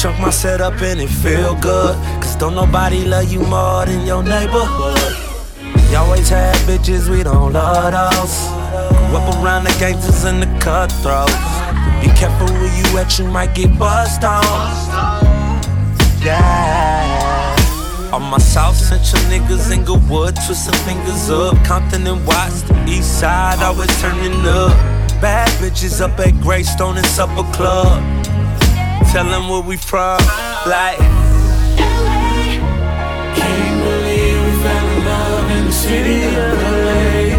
Chunk 0.00 0.18
my 0.18 0.30
setup 0.30 0.80
and 0.80 1.00
it 1.00 1.10
feel 1.10 1.54
good. 1.56 1.94
Cause 2.22 2.36
don't 2.36 2.54
nobody 2.54 3.04
love 3.04 3.30
you 3.30 3.40
more 3.40 3.84
than 3.84 4.06
your 4.06 4.22
neighborhood. 4.22 5.12
We 5.60 5.94
always 5.94 6.30
had 6.30 6.56
bitches, 6.66 7.08
we 7.10 7.22
don't 7.22 7.52
love 7.52 7.92
those. 7.92 8.48
Up 9.12 9.28
around 9.42 9.64
the 9.64 9.76
gangsters 9.78 10.24
and 10.24 10.42
the 10.42 10.48
cutthroats. 10.58 11.32
Be 12.00 12.08
careful 12.16 12.46
where 12.46 12.72
you 12.78 12.98
at, 12.98 13.18
you 13.18 13.26
might 13.26 13.54
get 13.54 13.78
buzzed 13.78 14.24
on. 14.24 14.42
Yeah. 16.24 17.27
All 18.12 18.20
my 18.20 18.38
South 18.38 18.74
Central 18.76 19.20
niggas, 19.24 19.70
in 19.70 19.80
Inglewood, 19.80 20.34
twisting 20.46 20.74
fingers 20.86 21.28
up. 21.28 21.62
Compton 21.64 22.06
and 22.06 22.26
Watts, 22.26 22.62
the 22.62 22.74
East 22.88 23.20
Side, 23.20 23.62
always 23.62 24.00
turning 24.00 24.46
up. 24.46 24.72
Bad 25.20 25.50
bitches 25.60 26.00
up 26.00 26.18
at 26.18 26.32
Greystone 26.40 26.96
and 26.96 27.06
Supper 27.06 27.44
Club. 27.52 28.02
Tell 29.12 29.24
them 29.24 29.48
where 29.50 29.60
we 29.60 29.76
from, 29.76 30.18
like. 30.66 30.98
City 35.70 36.24
of 36.24 36.32
LA. 36.34 37.38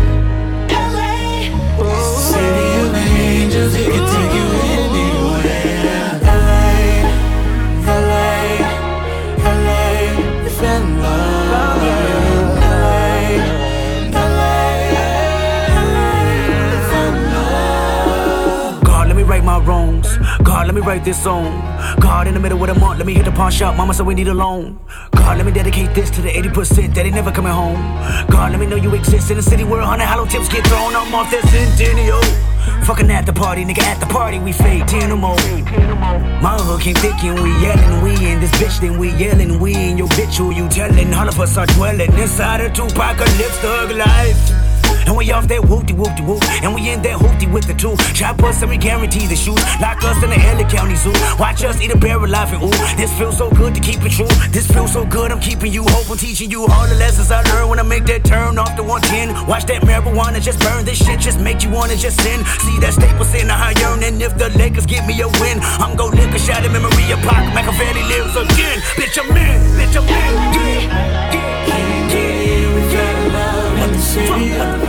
City 2.15 2.67
of 2.81 2.95
angels, 2.95 3.75
it 3.75 3.91
can 3.91 4.05
take 4.13 4.33
you 4.33 4.48
me 20.79 20.87
write 20.87 21.03
this 21.03 21.21
song. 21.21 21.59
God, 21.99 22.27
in 22.27 22.33
the 22.33 22.39
middle 22.39 22.61
of 22.61 22.67
the 22.67 22.79
month, 22.79 22.97
let 22.99 23.07
me 23.07 23.13
hit 23.13 23.25
the 23.25 23.31
pawn 23.31 23.51
shop. 23.51 23.75
Mama 23.75 23.93
said 23.93 24.05
we 24.05 24.13
need 24.13 24.27
a 24.27 24.33
loan. 24.33 24.79
God, 25.11 25.37
let 25.37 25.45
me 25.45 25.51
dedicate 25.51 25.93
this 25.93 26.09
to 26.11 26.21
the 26.21 26.29
80% 26.29 26.93
that 26.95 27.05
ain't 27.05 27.15
never 27.15 27.31
coming 27.31 27.51
home. 27.51 27.81
God, 28.29 28.51
let 28.51 28.59
me 28.59 28.65
know 28.65 28.75
you 28.75 28.93
exist 28.95 29.31
in 29.31 29.37
a 29.37 29.41
city 29.41 29.63
where 29.63 29.81
hundred 29.81 30.05
hollow 30.05 30.25
tips 30.25 30.47
get 30.49 30.65
thrown. 30.67 30.95
I'm 30.95 31.13
off 31.13 31.31
that 31.31 31.43
centennial. 31.49 32.21
Fucking 32.85 33.09
at 33.11 33.25
the 33.25 33.33
party, 33.33 33.65
nigga, 33.65 33.83
at 33.83 33.99
the 33.99 34.05
party, 34.05 34.39
we 34.39 34.51
fade 34.51 34.83
Tenamo. 34.83 35.35
My 36.41 36.55
hood 36.57 36.81
came 36.81 36.95
thick 36.95 37.23
and 37.23 37.41
we 37.41 37.49
yelling, 37.61 38.03
we 38.03 38.11
in 38.25 38.39
this 38.39 38.51
bitch, 38.51 38.79
then 38.79 38.97
we 38.97 39.11
yelling, 39.15 39.59
we 39.59 39.75
in 39.75 39.97
your 39.97 40.07
bitch, 40.09 40.37
who 40.37 40.51
you 40.51 40.67
telling? 40.69 41.13
All 41.13 41.27
of 41.27 41.39
us 41.39 41.57
are 41.57 41.67
dwelling 41.67 42.11
inside 42.13 42.61
a 42.61 42.69
Tupacalypse 42.69 43.59
thug 43.61 43.91
life. 43.91 44.58
And 45.07 45.15
we 45.15 45.31
off 45.31 45.47
that 45.47 45.61
whoopty 45.61 45.95
whoopty 45.95 46.25
whoop. 46.25 46.43
And 46.63 46.73
we 46.75 46.89
in 46.89 47.01
that 47.03 47.17
hoopty 47.17 47.51
with 47.51 47.65
the 47.67 47.73
two. 47.73 47.95
Chop 48.13 48.41
us 48.43 48.61
and 48.61 48.69
we 48.69 48.77
guarantee 48.77 49.27
the 49.27 49.35
shoot. 49.35 49.59
Lock 49.79 50.03
us 50.03 50.21
in 50.23 50.29
the 50.29 50.37
LA 50.37 50.67
County 50.69 50.95
Zoo. 50.95 51.13
Watch 51.39 51.63
us 51.63 51.81
eat 51.81 51.91
a 51.91 51.97
bear 51.97 52.17
alive 52.17 52.51
and 52.53 52.63
ooh. 52.63 52.79
This 52.97 53.11
feels 53.17 53.37
so 53.37 53.49
good 53.51 53.73
to 53.75 53.81
keep 53.81 54.01
it 54.03 54.11
true. 54.11 54.29
This 54.51 54.67
feels 54.67 54.93
so 54.93 55.05
good, 55.05 55.31
I'm 55.31 55.39
keeping 55.39 55.71
you 55.71 55.83
hope. 55.83 56.09
I'm 56.09 56.17
teaching 56.17 56.49
you 56.51 56.65
all 56.65 56.87
the 56.87 56.95
lessons 56.95 57.31
I 57.31 57.41
learned 57.53 57.69
when 57.69 57.79
I 57.79 57.83
make 57.83 58.05
that 58.05 58.23
turn 58.23 58.57
off 58.57 58.75
the 58.75 58.83
110. 58.83 59.47
Watch 59.47 59.65
that 59.65 59.81
marijuana 59.83 60.41
just 60.41 60.59
burn. 60.59 60.85
This 60.85 61.03
shit 61.03 61.19
just 61.19 61.39
make 61.39 61.63
you 61.63 61.69
wanna 61.69 61.95
just 61.95 62.19
sin. 62.21 62.43
See 62.65 62.79
that 62.79 62.93
staples 62.93 63.33
in 63.33 63.49
I 63.49 63.73
yearn. 63.79 64.03
And 64.03 64.21
if 64.21 64.37
the 64.37 64.49
Lakers 64.57 64.85
give 64.85 65.05
me 65.05 65.19
a 65.21 65.27
win, 65.39 65.59
I'm 65.79 65.95
gon' 65.95 66.11
lick 66.11 66.33
a 66.33 66.39
shot 66.39 66.65
of 66.65 66.71
memory 66.71 67.11
of 67.11 67.19
Pac. 67.27 67.53
Machiavelli 67.53 68.03
lives 68.03 68.35
again. 68.35 68.79
Bitch, 68.97 69.17
I'm 69.19 69.35
in. 69.35 69.59
Bitch, 69.77 69.95
I'm 69.97 70.07
in. 70.07 70.33
Yeah. 70.55 71.33
Yeah. 71.33 71.69
Yeah. 72.13 72.89
Fell 72.91 73.25
in 73.25 73.33
love 73.33 73.77
in 73.83 73.91
the 73.93 73.99
city 73.99 74.88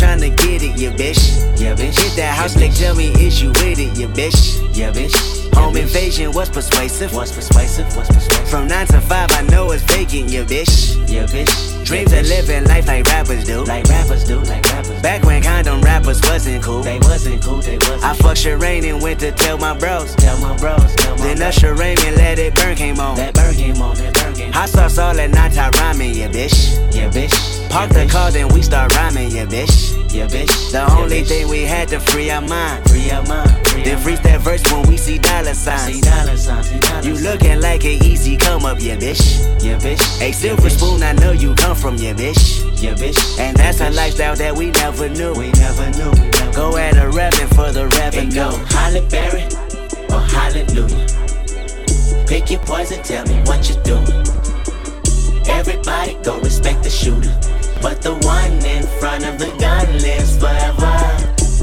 tryna 0.00 0.34
get 0.36 0.62
it, 0.62 0.80
yeah, 0.80 0.92
bitch. 0.92 1.20
Yeah, 1.60 1.74
bitch. 1.74 2.00
Hit 2.00 2.16
that 2.16 2.34
house, 2.34 2.56
like, 2.56 2.74
tell 2.74 2.94
me, 2.94 3.08
is 3.20 3.42
you 3.42 3.48
with 3.48 3.78
it, 3.78 3.96
yeah, 3.98 4.06
bitch. 4.06 4.58
Yeah, 4.74 4.90
bitch. 4.92 5.39
Home 5.60 5.76
invasion, 5.76 6.32
what's 6.32 6.50
persuasive? 6.50 7.14
What's 7.14 7.32
persuasive? 7.32 7.94
What's 7.94 8.08
persuasive? 8.08 8.48
From 8.48 8.66
9 8.66 8.86
to 8.88 9.00
5, 9.00 9.32
I 9.32 9.42
know 9.42 9.70
it's 9.72 9.82
vacant, 9.82 10.30
yeah, 10.30 10.44
bitch. 10.44 10.96
Yeah, 11.08 11.26
bitch. 11.26 11.84
Dreams 11.84 12.12
of 12.12 12.26
living 12.26 12.64
life 12.64 12.86
like 12.86 13.04
rappers 13.06 13.44
do. 13.44 13.64
Like 13.64 13.84
rappers 13.88 14.24
do, 14.24 14.38
like 14.40 14.64
rappers. 14.72 15.02
Back 15.02 15.24
when 15.24 15.42
condom 15.42 15.82
rappers 15.82 16.20
wasn't 16.22 16.62
cool. 16.62 16.82
They 16.82 16.98
wasn't 17.00 17.42
cool, 17.42 17.60
they 17.60 17.78
wasn't 17.78 18.04
I 18.04 18.14
fucked 18.14 18.38
Sherane 18.38 18.84
and 18.84 19.02
went 19.02 19.20
to 19.20 19.32
tell 19.32 19.58
my 19.58 19.76
bros. 19.76 20.14
Tell 20.16 20.38
my 20.40 20.56
bros, 20.56 20.94
tell 20.96 21.16
my 21.16 21.24
Then 21.24 21.42
Usher 21.42 21.74
Raymond 21.74 22.16
let 22.16 22.38
it 22.38 22.54
burn 22.54 22.76
came 22.76 22.98
on. 22.98 23.16
That 23.16 23.34
burn 23.34 23.54
came 23.54 23.82
on, 23.82 23.96
that 23.96 24.14
burn 24.14 24.34
came 24.34 24.46
on. 24.48 24.52
Hot 24.52 24.68
sauce 24.68 24.98
all 24.98 25.14
that 25.14 25.30
night, 25.30 25.58
I 25.58 25.68
rhyming, 25.70 26.14
yeah, 26.14 26.28
bitch. 26.28 26.94
Yeah, 26.94 27.10
bitch. 27.10 27.70
Park 27.70 27.90
the 27.90 28.06
car, 28.06 28.30
then 28.30 28.48
we 28.48 28.62
start 28.62 28.94
rhyming, 28.96 29.30
yeah, 29.30 29.46
bitch. 29.46 29.96
Yeah, 30.12 30.26
bitch. 30.26 30.72
The 30.72 30.90
only 30.92 31.22
thing 31.22 31.48
we 31.48 31.62
had 31.62 31.88
to 31.88 32.00
free 32.00 32.30
our 32.30 32.40
mind. 32.40 32.88
Free 32.90 33.10
our 33.10 33.24
mind. 33.26 33.50
Then 33.84 33.96
freeze 33.98 34.20
that 34.22 34.40
verse 34.40 34.62
when 34.72 34.86
we 34.88 34.96
see 34.96 35.18
dollar 35.18 35.49
dollar 35.50 35.78
signs. 35.78 36.00
Dollar 36.00 36.36
signs 36.36 37.06
you 37.06 37.14
looking 37.14 37.60
like 37.60 37.84
an 37.84 38.02
easy 38.04 38.36
come 38.36 38.64
up, 38.64 38.78
yeah, 38.80 38.96
bitch. 38.96 39.20
Yeah, 39.62 39.78
bitch. 39.78 40.20
A 40.20 40.32
silver 40.32 40.70
spoon, 40.70 41.02
I 41.02 41.12
know 41.12 41.32
you 41.32 41.54
come 41.54 41.76
from, 41.76 41.96
yeah, 41.96 42.12
bitch. 42.12 42.62
Yeah, 42.80 42.94
bitch. 42.94 43.38
And 43.38 43.56
that's 43.56 43.80
a 43.80 43.90
lifestyle 43.90 44.36
that 44.36 44.56
we 44.56 44.70
never 44.70 45.08
knew. 45.08 45.32
We 45.34 45.50
never 45.52 45.90
knew. 45.90 46.12
Go 46.52 46.76
at 46.76 46.96
a 46.96 47.08
revenue 47.08 47.46
for 47.48 47.72
the 47.72 47.88
revenue. 47.98 48.34
go 48.34 48.50
Halle 48.70 49.06
Berry 49.08 49.44
or 50.10 50.20
Hallelujah. 50.20 51.06
Pick 52.26 52.50
your 52.50 52.60
poison, 52.60 53.02
tell 53.02 53.26
me 53.26 53.40
what 53.44 53.68
you 53.68 53.76
do. 53.82 53.96
Everybody 55.50 56.14
go 56.22 56.38
respect 56.40 56.84
the 56.84 56.90
shooter. 56.90 57.34
But 57.82 58.02
the 58.02 58.14
one 58.26 58.52
in 58.64 58.84
front 59.00 59.24
of 59.24 59.38
the 59.38 59.50
gun 59.58 59.86
lives 59.98 60.38
forever. 60.38 60.94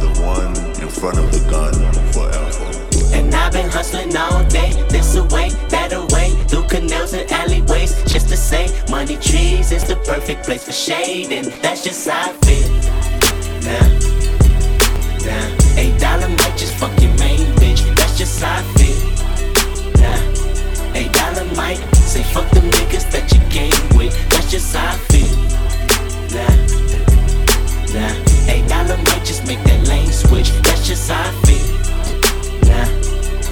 The 0.02 0.12
one 0.26 0.56
in 0.82 0.90
front 0.90 1.20
of 1.20 1.32
the 1.32 1.50
gun 1.50 1.74
forever. 2.12 2.67
I've 3.48 3.54
been 3.54 3.70
hustling 3.70 4.14
all 4.18 4.44
day, 4.50 4.74
this 4.90 5.16
away, 5.16 5.52
that 5.70 5.94
away, 5.94 6.32
through 6.50 6.68
canals 6.68 7.14
and 7.14 7.32
alleyways, 7.32 7.96
just 8.04 8.28
to 8.28 8.36
say, 8.36 8.68
money 8.92 9.16
trees 9.16 9.72
is 9.72 9.86
the 9.86 9.96
perfect 9.96 10.44
place 10.44 10.66
for 10.66 10.74
shade, 10.74 11.32
and 11.32 11.46
that's 11.64 11.82
just 11.82 12.10
how 12.10 12.30
I 12.30 12.34
feel. 12.44 12.68
Nah, 13.64 13.88
nah, 15.24 15.80
eight 15.80 15.98
dollar 15.98 16.28
might 16.28 16.58
just 16.58 16.76
fuck 16.76 16.92
your 17.00 17.14
main 17.20 17.48
bitch, 17.56 17.88
that's 17.96 18.18
just 18.18 18.44
how 18.44 18.60
I 18.60 18.64
feel. 18.76 19.00
Nah, 20.04 21.00
eight 21.00 21.14
dollar 21.14 21.46
might 21.56 21.80
say 21.96 22.24
fuck 22.24 22.50
the 22.52 22.60
niggas 22.60 23.10
that 23.14 23.32
you 23.32 23.40
came 23.48 23.98
with, 23.98 24.12
that's 24.30 24.52
just 24.52 24.76
how 24.76 24.92
I 24.92 24.98
feel. 25.08 25.36
Nah, 26.36 26.52
nah, 27.96 28.52
eight 28.52 28.68
dollar 28.68 28.98
might 28.98 29.24
just 29.24 29.48
make 29.48 29.64
that 29.64 29.88
lane 29.88 30.12
switch, 30.12 30.52
that's 30.64 30.86
just 30.86 31.10
how 31.10 31.22
I 31.22 31.32
feel. 31.46 32.68
Nah. 32.68 32.97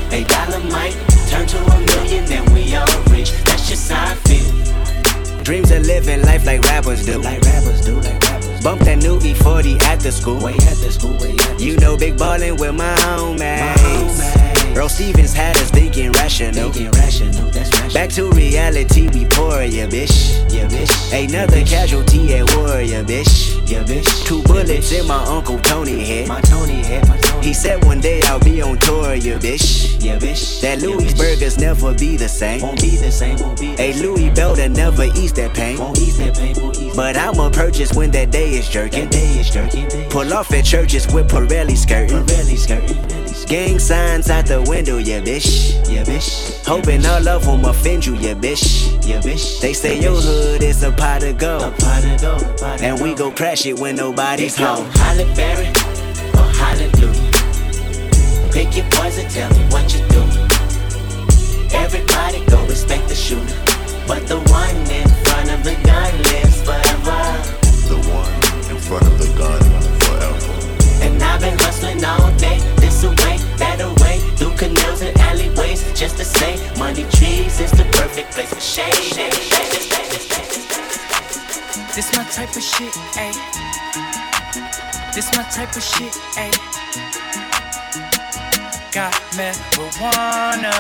They 0.10 0.24
dynamite, 0.24 0.96
turn 1.30 1.48
to 1.48 1.58
a 1.58 1.80
million, 1.80 2.26
then 2.26 2.46
we 2.54 2.76
all 2.76 2.86
rich. 3.10 3.32
That's 3.46 3.68
just 3.70 3.92
how 3.92 4.12
I 4.12 4.16
feel. 4.16 5.44
Dreams 5.44 5.72
of 5.72 5.86
living 5.86 6.22
life 6.24 6.46
like 6.46 6.62
rappers 6.62 7.06
do. 7.06 7.20
Like 7.20 7.42
rappers 7.42 7.82
do, 7.86 7.96
like 7.96 8.22
rappers. 8.24 8.64
Bump 8.64 8.82
that 8.82 8.98
new 8.98 9.20
E40 9.20 9.82
at 9.84 10.00
the 10.00 10.12
school. 10.12 10.40
Way 10.44 10.54
at 10.54 10.78
the 10.78 10.92
school, 10.92 11.14
way 11.18 11.32
at 11.32 11.38
the 11.38 11.44
school. 11.44 11.60
You 11.60 11.78
know, 11.78 11.98
big 11.98 12.18
ballin' 12.18 12.58
with 12.58 12.76
my 12.76 12.96
homies. 12.96 13.38
My 13.38 13.74
homies. 13.78 14.45
Earl 14.76 14.90
Stevens 14.90 15.34
had 15.34 15.56
us 15.58 15.72
thinking 15.72 16.12
rational. 16.12 16.72
Thinking 16.72 16.92
rational, 16.92 17.50
that's 17.50 17.72
rational. 17.72 17.94
Back 17.94 18.10
to 18.12 18.30
reality, 18.32 19.08
we 19.08 19.26
poor, 19.26 19.62
yeah, 19.64 19.88
bitch. 19.88 20.36
Yeah, 20.52 20.68
bitch. 20.68 20.92
Another 21.14 21.60
yeah, 21.60 21.66
casualty 21.66 22.34
at 22.36 22.54
war, 22.58 22.82
yeah, 22.82 23.02
bitch. 23.02 23.56
Yeah, 23.70 23.84
bitch. 23.84 24.26
Two 24.26 24.44
bullets 24.44 24.92
yeah, 24.92 25.00
bitch. 25.00 25.02
in 25.02 25.08
my 25.08 25.24
uncle 25.24 25.60
Tony 25.60 26.04
head. 26.04 26.28
My 26.28 26.42
Tony 26.42 26.84
head, 26.84 27.08
my 27.08 27.18
Tony. 27.20 27.48
He 27.48 27.54
said 27.54 27.86
one 27.86 28.02
day 28.02 28.20
I'll 28.26 28.40
be 28.40 28.62
on 28.62 28.78
tour, 28.80 29.16
yeah, 29.16 29.38
bitch. 29.38 30.04
Yeah, 30.04 30.18
bitch. 30.18 30.60
That 30.60 30.82
Louis 30.82 31.06
yeah, 31.06 31.18
burgers 31.18 31.58
never 31.58 31.94
be 31.94 32.18
the 32.18 32.28
same. 32.28 32.62
Won't 32.62 32.82
be 32.82 32.98
the 32.98 33.12
same, 33.12 33.40
won't 33.40 33.60
be. 33.60 33.76
A 33.80 33.94
Louis 33.94 34.30
Burger 34.32 34.68
never 34.68 35.06
eats 35.06 35.32
that 35.34 35.54
pain. 35.54 35.80
Won't 35.80 35.98
ease 36.00 36.18
that 36.18 36.36
pain, 36.36 36.54
won't 36.62 36.78
ease 36.78 36.96
But 36.96 37.16
I'ma 37.16 37.50
purchase 37.50 37.94
when 37.94 38.12
that 38.12 38.30
day 38.30 38.56
is 38.56 38.68
jerking. 38.68 39.06
That 39.06 39.12
day 39.12 39.40
is 39.40 39.50
jerking. 39.50 39.88
Pull 40.10 40.34
off 40.34 40.52
at 40.52 40.66
churches 40.66 41.08
with 41.14 41.30
Pirelli 41.30 41.78
skirting. 41.78 42.26
Pirelli 42.26 42.58
skirting. 42.58 43.25
Gang 43.48 43.78
signs 43.78 44.32
out 44.32 44.48
the 44.48 44.60
window, 44.64 44.98
yeah, 44.98 45.22
bitch. 45.22 45.70
Yeah, 45.88 46.04
bitch. 46.04 46.66
Hoping 46.66 47.06
all 47.06 47.28
of 47.28 47.46
them 47.46 47.64
offend 47.66 48.04
you, 48.04 48.16
yeah, 48.16 48.34
bitch. 48.34 49.06
Yeah, 49.08 49.22
bitch. 49.22 49.62
They 49.62 49.72
say 49.72 50.02
your 50.02 50.16
hood 50.16 50.64
is 50.64 50.82
a 50.82 50.92
pot 50.92 51.22
of 51.22 51.38
gold. 51.38 51.62
A 51.62 51.70
pot 51.70 52.04
of 52.06 52.22
gold. 52.22 52.82
and 52.82 53.00
we 53.00 53.14
go 53.14 53.30
crash 53.30 53.68
it 53.68 53.78
when 53.78 53.98
nobody's 53.98 54.58
home. 54.58 54.90
Halle 54.96 55.26
Berry 55.36 55.68
or 56.34 56.50
Hallelujah. 56.58 57.32
Pick 58.52 58.76
your 58.76 58.86
poison, 58.90 59.30
tell 59.30 59.52
me 59.52 59.64
what 59.70 59.94
you 59.94 60.02
do. 60.10 60.22
Everybody 61.78 62.44
go 62.48 62.66
respect 62.66 63.08
the 63.10 63.16
shooter. 63.16 63.62
But 64.08 64.26
the 64.26 64.40
one 64.50 64.76
in 64.90 65.08
front 65.24 65.52
of 65.52 65.64
the 65.64 65.76
gun 65.86 66.14
lives 66.34 66.62
forever. 66.66 67.22
The 67.94 68.02
one 68.10 68.76
in 68.76 68.82
front 68.82 69.06
of 69.06 69.20
the 69.20 69.32
gun 69.38 69.62
forever. 70.02 71.06
And 71.06 71.22
I've 71.22 71.42
been 71.42 71.60
hustling 71.60 72.04
all 72.04 72.32
day 72.38 72.75
across 72.96 73.02
the 73.02 73.10
way, 73.24 73.38
that 73.58 73.82
away, 73.82 74.20
through 74.38 74.56
canals 74.58 75.02
and 75.02 75.18
alleyways, 75.20 75.84
just 75.98 76.18
to 76.18 76.26
say, 76.26 76.56
Money 76.78 77.04
trees 77.12 77.60
is 77.60 77.72
the 77.72 77.86
perfect 77.92 78.32
place 78.32 78.54
for 78.54 78.60
shade. 78.60 78.94
shade, 78.94 79.34
shade, 79.34 79.82
shade 79.82 80.12
this 81.96 82.12
my 82.18 82.24
type 82.26 82.54
of 82.56 82.62
shit, 82.62 82.94
ayy. 83.16 83.36
This 85.14 85.32
my 85.32 85.44
type 85.44 85.76
of 85.76 85.84
shit, 85.84 86.14
ayy. 86.36 86.52
Got 88.92 89.14
marijuana. 89.38 90.76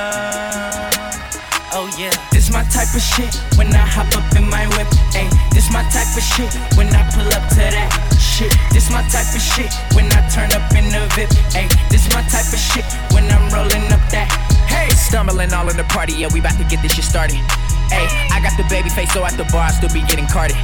Oh 1.71 1.88
yeah, 1.97 2.12
this 2.32 2.51
my 2.51 2.63
type 2.63 2.93
of 2.93 3.01
shit 3.01 3.34
when 3.58 3.67
I 3.73 3.86
hop 3.88 4.12
up 4.17 4.36
in 4.36 4.49
my 4.49 4.67
whip, 4.75 4.88
ayy. 5.15 5.32
This 5.54 5.71
my 5.71 5.84
type 5.89 6.12
of 6.17 6.23
shit 6.23 6.54
when 6.78 6.88
I 6.93 7.10
pull 7.12 7.28
up 7.28 7.47
to 7.49 7.56
that 7.56 8.14
shit. 8.36 8.52
This 8.76 8.91
my 8.91 9.00
type 9.08 9.32
of 9.32 9.39
shit 9.39 9.71
when 9.95 10.12
I 10.12 10.19
turn 10.28 10.52
up 10.52 10.67
in 10.76 10.91
the 10.91 11.08
VIP. 11.15 11.32
Hey, 11.56 11.71
this 11.88 12.04
my 12.12 12.19
type 12.28 12.52
of 12.52 12.60
shit 12.60 12.84
when 13.15 13.24
I'm 13.32 13.48
rolling 13.48 13.88
up 13.95 14.04
that. 14.12 14.28
Hey, 14.67 14.91
stumbling 14.91 15.54
all 15.56 15.69
in 15.71 15.78
the 15.78 15.88
party, 15.88 16.13
yeah, 16.19 16.28
we 16.34 16.43
about 16.43 16.60
to 16.60 16.67
get 16.67 16.84
this 16.84 16.91
shit 16.91 17.08
started. 17.08 17.39
Hey, 17.88 18.04
I 18.36 18.43
got 18.43 18.52
the 18.60 18.67
baby 18.67 18.89
face, 18.89 19.12
so 19.13 19.24
at 19.24 19.39
the 19.39 19.48
bar 19.56 19.71
I 19.71 19.71
still 19.71 19.93
be 19.95 20.04
getting 20.04 20.28
carded. 20.28 20.60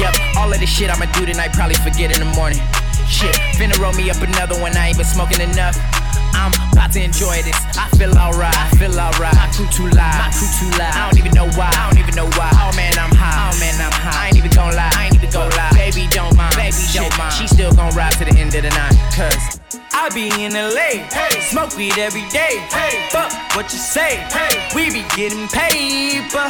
Yep, 0.00 0.16
all 0.40 0.48
of 0.48 0.58
this 0.58 0.72
shit 0.72 0.88
I'ma 0.88 1.12
do 1.12 1.26
tonight, 1.26 1.52
probably 1.52 1.76
forget 1.76 2.08
in 2.08 2.24
the 2.24 2.32
morning. 2.32 2.62
Shit, 3.04 3.36
finna 3.60 3.76
roll 3.76 3.92
me 3.92 4.08
up 4.08 4.22
another 4.24 4.56
one, 4.56 4.72
I 4.72 4.88
ain't 4.88 4.96
been 4.96 5.04
smoking 5.04 5.44
enough. 5.44 5.76
I'm 6.32 6.54
about 6.72 6.92
to 6.96 7.02
enjoy 7.02 7.42
this. 7.42 7.58
I 7.76 7.90
feel 7.98 8.16
alright. 8.16 8.54
I 8.56 8.70
feel 8.80 8.96
alright. 8.96 9.34
My 9.34 9.50
crew 9.52 9.68
too 9.68 9.90
loud. 9.92 10.24
My 10.24 10.32
crew 10.32 10.48
too 10.56 10.70
loud. 10.78 10.94
I 10.94 11.10
don't 11.10 11.18
even 11.18 11.34
know 11.34 11.48
why. 11.58 11.68
I 11.68 11.90
don't 11.90 11.98
even 12.00 12.14
know 12.14 12.30
why. 12.38 12.48
Oh 12.54 12.72
man, 12.76 12.96
I'm 12.96 13.12
high. 13.12 13.50
Oh 13.50 13.54
man, 13.60 13.76
I'm 13.76 13.92
high. 13.92 14.24
I 14.24 14.26
ain't 14.28 14.38
even 14.38 14.50
gon' 14.50 14.74
lie. 14.74 14.90
I 14.94 15.06
ain't 15.06 15.14
even 15.16 15.30
gon' 15.30 15.50
lie. 15.50 15.70
Baby, 15.74 16.08
don't 16.08 16.29
might 16.70 16.78
be 16.78 16.86
shit. 16.86 17.32
She 17.32 17.46
still 17.46 17.72
gon' 17.72 17.94
ride 17.94 18.12
to 18.12 18.24
the 18.24 18.36
end 18.38 18.54
of 18.54 18.62
the 18.62 18.70
night. 18.70 18.94
Cause 19.14 19.60
I 19.92 20.08
be 20.14 20.30
in 20.42 20.52
LA, 20.52 21.02
hey. 21.10 21.40
smoke 21.40 21.76
weed 21.76 21.98
every 21.98 22.26
day. 22.30 22.62
Hey. 22.70 23.08
Fuck 23.10 23.32
what 23.56 23.72
you 23.72 23.78
say, 23.78 24.16
hey. 24.30 24.68
we 24.74 24.90
be 24.90 25.04
getting 25.16 25.48
paper. 25.48 26.46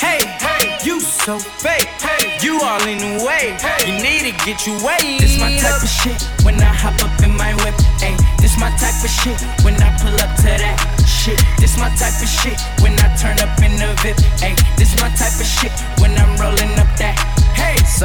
Hey, 0.00 0.24
hey, 0.40 0.80
you 0.82 0.98
so 1.00 1.38
fake. 1.38 1.84
Hey, 2.00 2.40
you 2.40 2.56
all 2.62 2.80
in 2.88 2.98
the 2.98 3.24
way. 3.24 3.52
Hey. 3.60 3.84
You 3.84 4.00
need 4.00 4.32
to 4.32 4.34
get 4.48 4.66
your 4.66 4.80
way. 4.80 5.20
This 5.20 5.38
my 5.38 5.52
type 5.60 5.82
of 5.82 5.92
shit 5.92 6.16
when 6.40 6.56
I 6.56 6.72
hop 6.72 6.96
up 7.04 7.12
in 7.20 7.36
my 7.36 7.52
whip. 7.60 7.76
Ayy, 8.00 8.16
this 8.40 8.56
my 8.56 8.72
type 8.80 8.96
of 9.04 9.12
shit 9.12 9.36
when 9.60 9.76
I 9.76 9.92
pull 10.00 10.16
up 10.16 10.32
to 10.40 10.50
that 10.56 10.80
shit. 11.04 11.36
This 11.60 11.76
my 11.76 11.92
type 12.00 12.16
of 12.16 12.32
shit 12.32 12.56
when 12.80 12.96
I 12.96 13.12
turn 13.20 13.36
up 13.44 13.52
in 13.60 13.76
the 13.76 13.92
VIP. 14.00 14.24
Ayy, 14.40 14.56
this 14.80 14.96
my 15.04 15.12
type 15.20 15.36
of 15.36 15.44
shit 15.44 15.72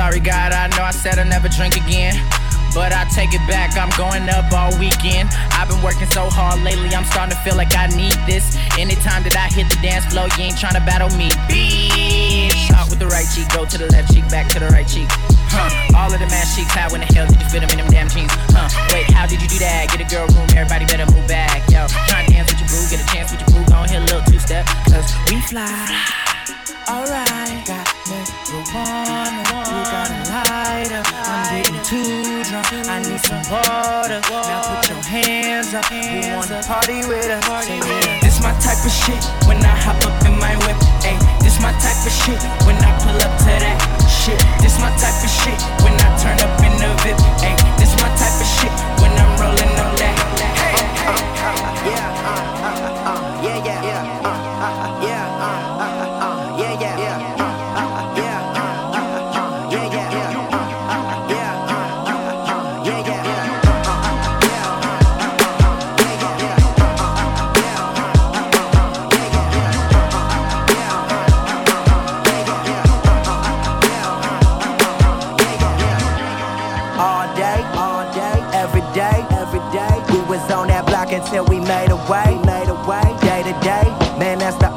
sorry, 0.05 0.19
God, 0.19 0.53
I 0.53 0.69
know 0.77 0.83
I 0.85 0.91
said 0.91 1.17
I'll 1.17 1.25
never 1.25 1.49
drink 1.49 1.75
again. 1.75 2.13
But 2.77 2.93
I 2.93 3.07
take 3.09 3.33
it 3.33 3.41
back, 3.49 3.73
I'm 3.73 3.89
going 3.97 4.29
up 4.29 4.51
all 4.53 4.69
weekend. 4.77 5.33
I've 5.57 5.65
been 5.65 5.81
working 5.81 6.05
so 6.13 6.29
hard 6.29 6.61
lately, 6.61 6.93
I'm 6.93 7.07
starting 7.09 7.33
to 7.33 7.41
feel 7.41 7.55
like 7.55 7.73
I 7.73 7.87
need 7.89 8.13
this. 8.29 8.53
Anytime 8.77 9.25
that 9.25 9.33
I 9.33 9.49
hit 9.49 9.65
the 9.71 9.79
dance 9.81 10.05
floor, 10.11 10.29
you 10.37 10.51
ain't 10.51 10.59
trying 10.59 10.77
to 10.77 10.85
battle 10.85 11.09
me. 11.17 11.33
Bitch! 11.49 12.53
Start 12.69 12.91
with 12.91 12.99
the 12.99 13.09
right 13.09 13.25
cheek, 13.33 13.49
go 13.49 13.65
to 13.65 13.77
the 13.81 13.89
left 13.89 14.13
cheek, 14.13 14.27
back 14.29 14.45
to 14.53 14.59
the 14.59 14.69
right 14.69 14.85
cheek. 14.85 15.09
Huh. 15.49 15.97
All 15.97 16.11
of 16.13 16.19
the 16.19 16.29
man 16.29 16.45
cheeks, 16.53 16.69
how 16.75 16.93
in 16.93 17.01
the 17.01 17.09
hell 17.09 17.25
did 17.25 17.41
you 17.41 17.47
fit 17.49 17.65
them 17.65 17.71
in 17.73 17.81
them 17.81 17.89
damn 17.89 18.11
jeans? 18.11 18.29
Huh. 18.53 18.69
Wait, 18.93 19.09
how 19.09 19.25
did 19.25 19.41
you 19.41 19.49
do 19.49 19.57
that? 19.63 19.89
Get 19.89 20.05
a 20.05 20.07
girl 20.11 20.27
room, 20.35 20.45
everybody 20.53 20.85
better 20.85 21.09
move 21.09 21.25
back. 21.25 21.65
Yo, 21.71 21.87
try 22.11 22.27
dance 22.29 22.51
with 22.53 22.61
your 22.61 22.69
boo, 22.69 22.83
get 22.93 23.01
a 23.01 23.07
chance 23.09 23.33
with 23.33 23.41
your 23.41 23.49
boo. 23.55 23.63
Go 23.71 23.81
on 23.81 23.89
here, 23.89 24.03
little 24.05 24.21
two 24.29 24.37
step, 24.37 24.67
cause 24.85 25.09
we 25.31 25.41
fly. 25.49 25.65
Alright, 26.91 27.65
got 27.65 27.87
marijuana 28.05 29.24
too 31.85 32.41
drunk. 32.49 32.65
I 32.89 32.97
need 33.05 33.21
some 33.21 33.45
water. 33.45 34.17
Now 34.33 34.81
put 34.81 34.89
your 34.89 35.01
hands 35.05 35.73
up. 35.77 35.85
You 35.93 36.33
wanna 36.33 36.61
party 36.65 37.05
with 37.05 37.29
us? 37.29 37.45
This 38.25 38.41
my 38.41 38.53
type 38.57 38.81
of 38.81 38.89
shit 38.89 39.21
when 39.45 39.61
I 39.61 39.75
hop 39.77 40.01
up 40.01 40.17
in 40.25 40.33
my 40.41 40.57
whip. 40.65 40.77
Ayy, 41.05 41.21
this 41.45 41.61
my 41.61 41.71
type 41.77 42.01
of 42.01 42.13
shit 42.25 42.41
when 42.65 42.77
I 42.81 42.89
pull 43.05 43.17
up 43.21 43.33
to 43.45 43.53
that 43.61 43.77
shit. 44.09 44.41
This 44.61 44.79
my 44.81 44.89
type 44.97 45.21
of 45.21 45.29
shit 45.29 45.61
when 45.85 45.93
I 46.01 46.09
turn 46.17 46.41
up 46.41 46.57
in 46.65 46.73
the 46.81 46.89
VIP. 47.05 47.21
Ayy, 47.45 47.53
this 47.77 47.93
my 48.01 48.09
type 48.17 48.33
of 48.33 48.49
shit 48.57 48.73
when 48.97 49.13
I'm 49.13 49.31
rolling 49.37 49.73
on 49.77 49.95
that. 50.01 50.14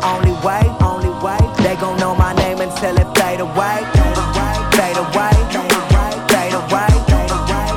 Only 0.03 0.33
way, 0.45 0.62
only 0.81 1.11
way. 1.23 1.38
They 1.62 1.77
gon' 1.77 1.99
know 1.99 2.14
my 2.14 2.33
name 2.35 2.61
until 2.61 2.97
it 2.97 3.09
fade 3.17 3.41
away, 3.41 3.85
fade 4.75 4.97
away, 4.97 5.33
fade 5.53 5.77
away, 5.77 6.11
fade 6.31 6.55
away. 6.55 6.91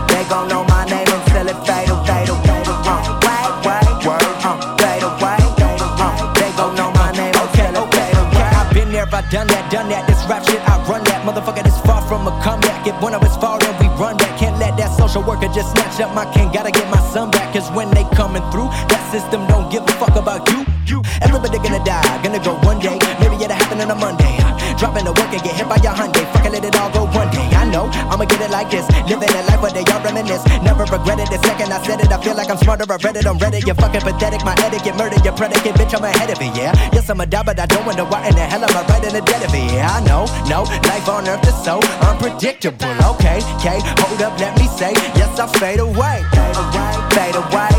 They 0.07 0.23
gon' 0.29 0.47
know 0.47 0.63
my 0.65 0.85
name 0.85 1.07
until 1.07 1.47
it 1.49 1.59
fade 1.65 1.89
away, 1.89 2.05
fade 2.07 2.29
away, 2.29 2.61
uh, 2.87 3.01
way, 3.25 3.83
way, 4.05 4.23
uh, 4.47 4.57
fade 4.77 5.03
away. 5.03 5.39
They 6.39 6.51
gon' 6.57 6.75
know 6.75 6.91
my 6.91 7.11
name 7.11 7.35
until 7.35 7.83
it 7.83 7.93
fade 7.93 8.17
away. 8.17 8.49
I've 8.59 8.73
been 8.73 8.91
there, 8.91 9.07
I've 9.11 9.29
done 9.29 9.47
that, 9.47 9.71
done 9.71 9.89
that. 9.89 10.07
This 10.07 10.23
rap 10.29 10.43
shit, 10.45 10.61
I 10.67 10.77
run 10.87 11.03
that. 11.05 11.25
Motherfucker, 11.25 11.63
this 11.63 11.79
far 11.81 12.01
from 12.01 12.27
a 12.27 12.33
comeback. 12.41 12.85
If 12.87 12.99
one 13.01 13.13
of 13.13 13.23
us 13.23 13.35
fall, 13.37 13.59
then 13.59 13.73
we 13.79 13.87
run 13.99 14.17
back. 14.17 14.37
Can't 14.39 14.57
let 14.59 14.77
that 14.77 14.95
social 14.97 15.23
worker 15.23 15.47
just 15.47 15.71
snatch 15.71 15.99
up 15.99 16.13
my 16.15 16.25
can. 16.33 16.51
Gotta 16.51 16.71
get 16.71 16.89
my 16.89 17.01
son 17.11 17.31
back. 17.31 17.53
Cause 17.53 17.69
when 17.71 17.89
they 17.91 18.05
coming 18.15 18.43
through, 18.51 18.69
that 18.89 19.03
system 19.11 19.47
don't 19.47 19.71
give 19.71 19.83
a 19.83 19.91
fuck 19.99 20.15
about 20.15 20.47
you. 20.49 20.70
Everybody 21.51 21.67
gonna 21.67 21.83
die, 21.83 22.23
gonna 22.23 22.39
go 22.39 22.55
one 22.63 22.79
day. 22.79 22.95
Maybe 23.19 23.35
it'll 23.35 23.51
happen 23.51 23.81
on 23.83 23.91
a 23.91 23.95
Monday. 23.95 24.39
Dropping 24.79 25.03
the 25.03 25.11
work 25.11 25.35
and 25.35 25.43
get 25.43 25.51
hit 25.51 25.67
by 25.67 25.75
your 25.83 25.91
Hyundai. 25.91 26.23
Fuck 26.31 26.47
it, 26.47 26.51
let 26.55 26.63
it 26.63 26.75
all 26.79 26.89
go 26.89 27.03
one 27.11 27.27
day. 27.27 27.43
I 27.51 27.67
know, 27.67 27.91
I'ma 28.07 28.23
get 28.23 28.39
it 28.39 28.49
like 28.49 28.71
this. 28.71 28.87
Living 29.03 29.27
a 29.27 29.43
life 29.51 29.59
where 29.59 29.75
they 29.75 29.83
all 29.91 29.99
reminisce. 29.99 30.47
Never 30.63 30.87
regretted 30.87 31.27
the 31.27 31.43
second 31.43 31.75
I 31.75 31.83
said 31.83 31.99
it. 31.99 32.07
I 32.07 32.23
feel 32.23 32.35
like 32.39 32.49
I'm 32.49 32.55
smarter. 32.55 32.87
I 32.87 32.95
read 33.03 33.17
it 33.17 33.27
on 33.27 33.37
Reddit. 33.37 33.67
You're 33.67 33.75
fucking 33.75 33.99
pathetic. 33.99 34.45
My 34.47 34.55
etiquette, 34.63 34.95
murder, 34.95 35.19
your 35.27 35.35
predicate. 35.35 35.75
Bitch, 35.75 35.91
I'm 35.91 36.07
ahead 36.07 36.31
of 36.31 36.39
it, 36.39 36.55
yeah. 36.55 36.71
Yes, 36.95 37.09
I'm 37.09 37.19
a 37.19 37.25
die, 37.25 37.43
but 37.43 37.59
I 37.59 37.65
don't 37.65 37.85
wonder 37.85 38.05
why 38.05 38.25
in 38.29 38.35
the 38.35 38.47
hell 38.47 38.63
am 38.63 38.71
I 38.71 38.87
right 38.87 39.03
in 39.03 39.11
the 39.11 39.21
dead 39.21 39.43
of 39.43 39.51
it. 39.51 39.75
Yeah, 39.75 39.91
I 39.91 39.99
know, 40.07 40.23
no. 40.47 40.63
Life 40.87 41.09
on 41.11 41.27
earth 41.27 41.43
is 41.43 41.57
so 41.67 41.83
unpredictable. 42.07 42.95
Okay, 43.19 43.43
okay, 43.59 43.83
hold 43.99 44.21
up, 44.23 44.39
let 44.39 44.55
me 44.55 44.71
say. 44.79 44.95
Yes, 45.19 45.35
I 45.35 45.51
fade 45.59 45.83
away. 45.83 46.23
Fade 46.31 46.55
away, 46.55 46.91
fade 47.11 47.35
away, 47.35 47.75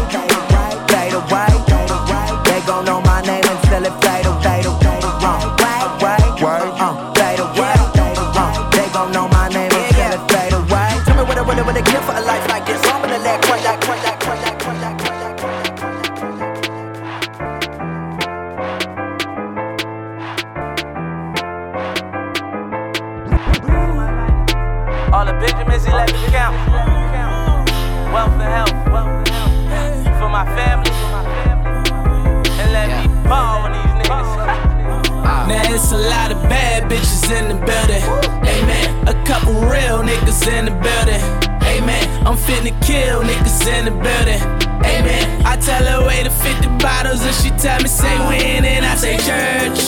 in 43.87 43.95
the 43.95 44.03
building. 44.03 44.41
Amen. 44.85 45.43
I 45.45 45.57
tell 45.57 45.85
her 45.85 46.07
way 46.07 46.23
to 46.23 46.31
50 46.31 46.69
bottles 46.79 47.23
and 47.23 47.35
she 47.35 47.51
tell 47.51 47.81
me 47.81 47.89
say 47.89 48.17
when 48.27 48.65
and 48.65 48.85
I 48.85 48.95
say 48.95 49.17
church. 49.17 49.81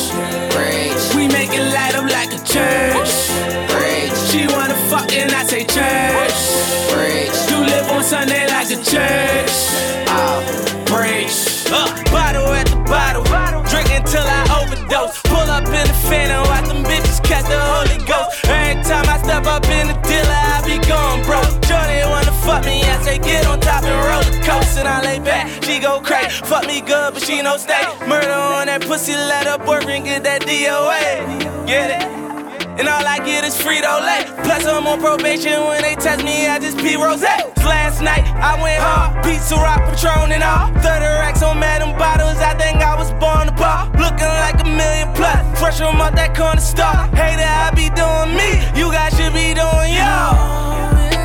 We 1.15 1.29
make 1.29 1.51
it 1.53 1.67
light 1.73 1.95
up 1.95 2.11
like 2.11 2.33
a 2.33 2.41
church. 2.45 3.13
She 4.31 4.47
wanna 4.49 4.75
fuck 4.91 5.13
and 5.13 5.31
I 5.33 5.45
say 5.45 5.65
church. 5.65 6.39
You 7.51 7.59
live 7.61 7.91
on 7.91 8.03
Sunday 8.03 8.47
like 8.49 8.71
a 8.71 8.83
church. 8.83 9.64
Fuck 22.45 22.65
me, 22.65 22.83
I 22.83 23.01
say 23.03 23.19
get 23.19 23.47
on 23.47 23.59
top 23.61 23.83
and 23.85 23.99
roller 24.07 24.45
coaster. 24.45 24.81
And 24.81 24.89
I 24.89 25.03
lay 25.03 25.19
back, 25.19 25.49
she 25.65 25.81
go 25.81 26.01
crazy. 26.01 26.29
Fuck 26.45 26.67
me 26.67 26.81
good, 26.81 27.15
but 27.15 27.23
she 27.23 27.43
no 27.43 27.57
stay. 27.57 27.83
Murder 28.07 28.33
on 28.33 28.67
that 28.67 28.83
pussy, 28.83 29.13
let 29.13 29.47
her 29.47 29.59
boyfriend 29.59 30.05
get 30.05 30.23
that 30.25 30.43
DOA. 30.43 31.67
Get 31.67 32.03
it? 32.03 32.25
And 32.79 32.89
all 32.89 33.07
I 33.07 33.19
get 33.19 33.45
is 33.45 33.55
Frito 33.57 34.03
Lay. 34.03 34.27
Plus, 34.43 34.67
I'm 34.67 34.87
on 34.87 34.99
probation 35.01 35.63
when 35.67 35.83
they 35.83 35.95
test 35.95 36.25
me, 36.25 36.47
I 36.47 36.59
just 36.59 36.77
pee 36.79 36.97
rose. 36.97 37.23
Last 37.23 38.03
night, 38.03 38.27
I 38.35 38.61
went 38.61 38.83
hard. 38.83 39.25
Pizza 39.25 39.55
rock, 39.55 39.81
Patron, 39.89 40.33
and 40.33 40.43
all. 40.43 40.69
30 40.83 41.07
racks 41.23 41.43
on 41.43 41.59
Madam 41.59 41.97
Bottles, 41.97 42.39
I 42.39 42.55
think 42.59 42.83
I 42.83 42.99
was 42.99 43.11
born 43.23 43.47
to 43.47 43.55
bar. 43.55 43.87
Looking 43.95 44.35
like 44.43 44.59
a 44.61 44.69
million 44.69 45.09
plus. 45.15 45.39
Fresh 45.59 45.79
from 45.79 46.01
out 46.01 46.17
that 46.17 46.37
corner 46.37 46.61
store. 46.61 47.07
Hater, 47.15 47.47
I 47.47 47.71
be 47.79 47.89
doing 47.95 48.35
me. 48.35 48.59
You 48.75 48.91
guys 48.91 49.15
should 49.15 49.33
be 49.33 49.55
doing 49.55 49.95
y'all. 49.95 50.34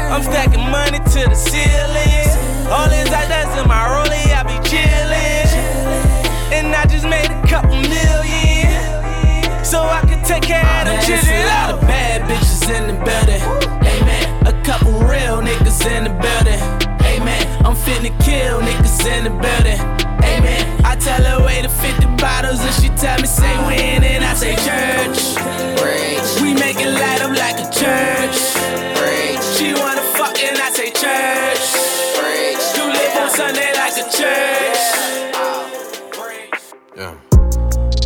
I'm 0.10 0.24
stacking 0.24 0.66
money 0.72 0.98
to 0.98 1.22
the 1.30 1.36
ceiling. 1.36 2.30
All 2.68 2.90
these 2.90 3.14
ideas 3.14 3.54
in 3.62 3.68
my 3.68 3.86
rollie, 3.94 4.34
I 4.34 4.42
be 4.42 4.58
chillin'. 4.66 5.50
And 6.52 6.74
I 6.74 6.86
just 6.86 7.06
made 7.06 7.30
a 7.30 7.48
couple 7.48 7.78
million. 7.78 8.74
So 9.64 9.82
I 9.82 10.02
can 10.10 10.24
take 10.26 10.42
care 10.44 10.66
of 10.66 10.86
them 10.88 10.98
children. 11.06 11.30
a 11.30 11.46
lot 11.46 11.70
of 11.76 11.82
bad 11.82 12.22
bitches 12.26 12.66
in 12.74 12.88
the 12.90 12.98
building. 13.06 13.42
Amen. 13.86 14.48
A 14.48 14.54
couple 14.64 14.94
real 15.06 15.46
niggas 15.46 15.86
in 15.86 16.06
the 16.06 16.14
building. 16.18 16.62
Amen. 17.06 17.46
I'm 17.64 17.76
finna 17.76 18.10
kill 18.26 18.62
niggas 18.62 19.06
in 19.06 19.26
the 19.26 19.30
building. 19.30 19.80
Amen. 20.26 20.86
I 20.86 20.96
tell 20.96 21.24
her 21.24 21.46
way 21.46 21.62
to 21.62 21.70
50 21.70 22.08
bottles 22.18 22.60
and 22.62 22.74
she 22.82 22.90
tell 22.98 23.22
me 23.22 23.28
say 23.28 23.56
when 23.66 24.04
and 24.04 24.26
I 24.26 24.34
say 24.34 24.56
church. 24.66 25.38
We 26.42 26.56
make 26.56 26.78
it 26.82 26.92
light 26.98 27.22
up 27.22 27.38
like 27.38 27.60
a 27.62 27.70
church. 27.70 28.49
Sunday 33.40 33.72
like 33.74 33.94
a 33.94 34.04
church. 34.12 34.80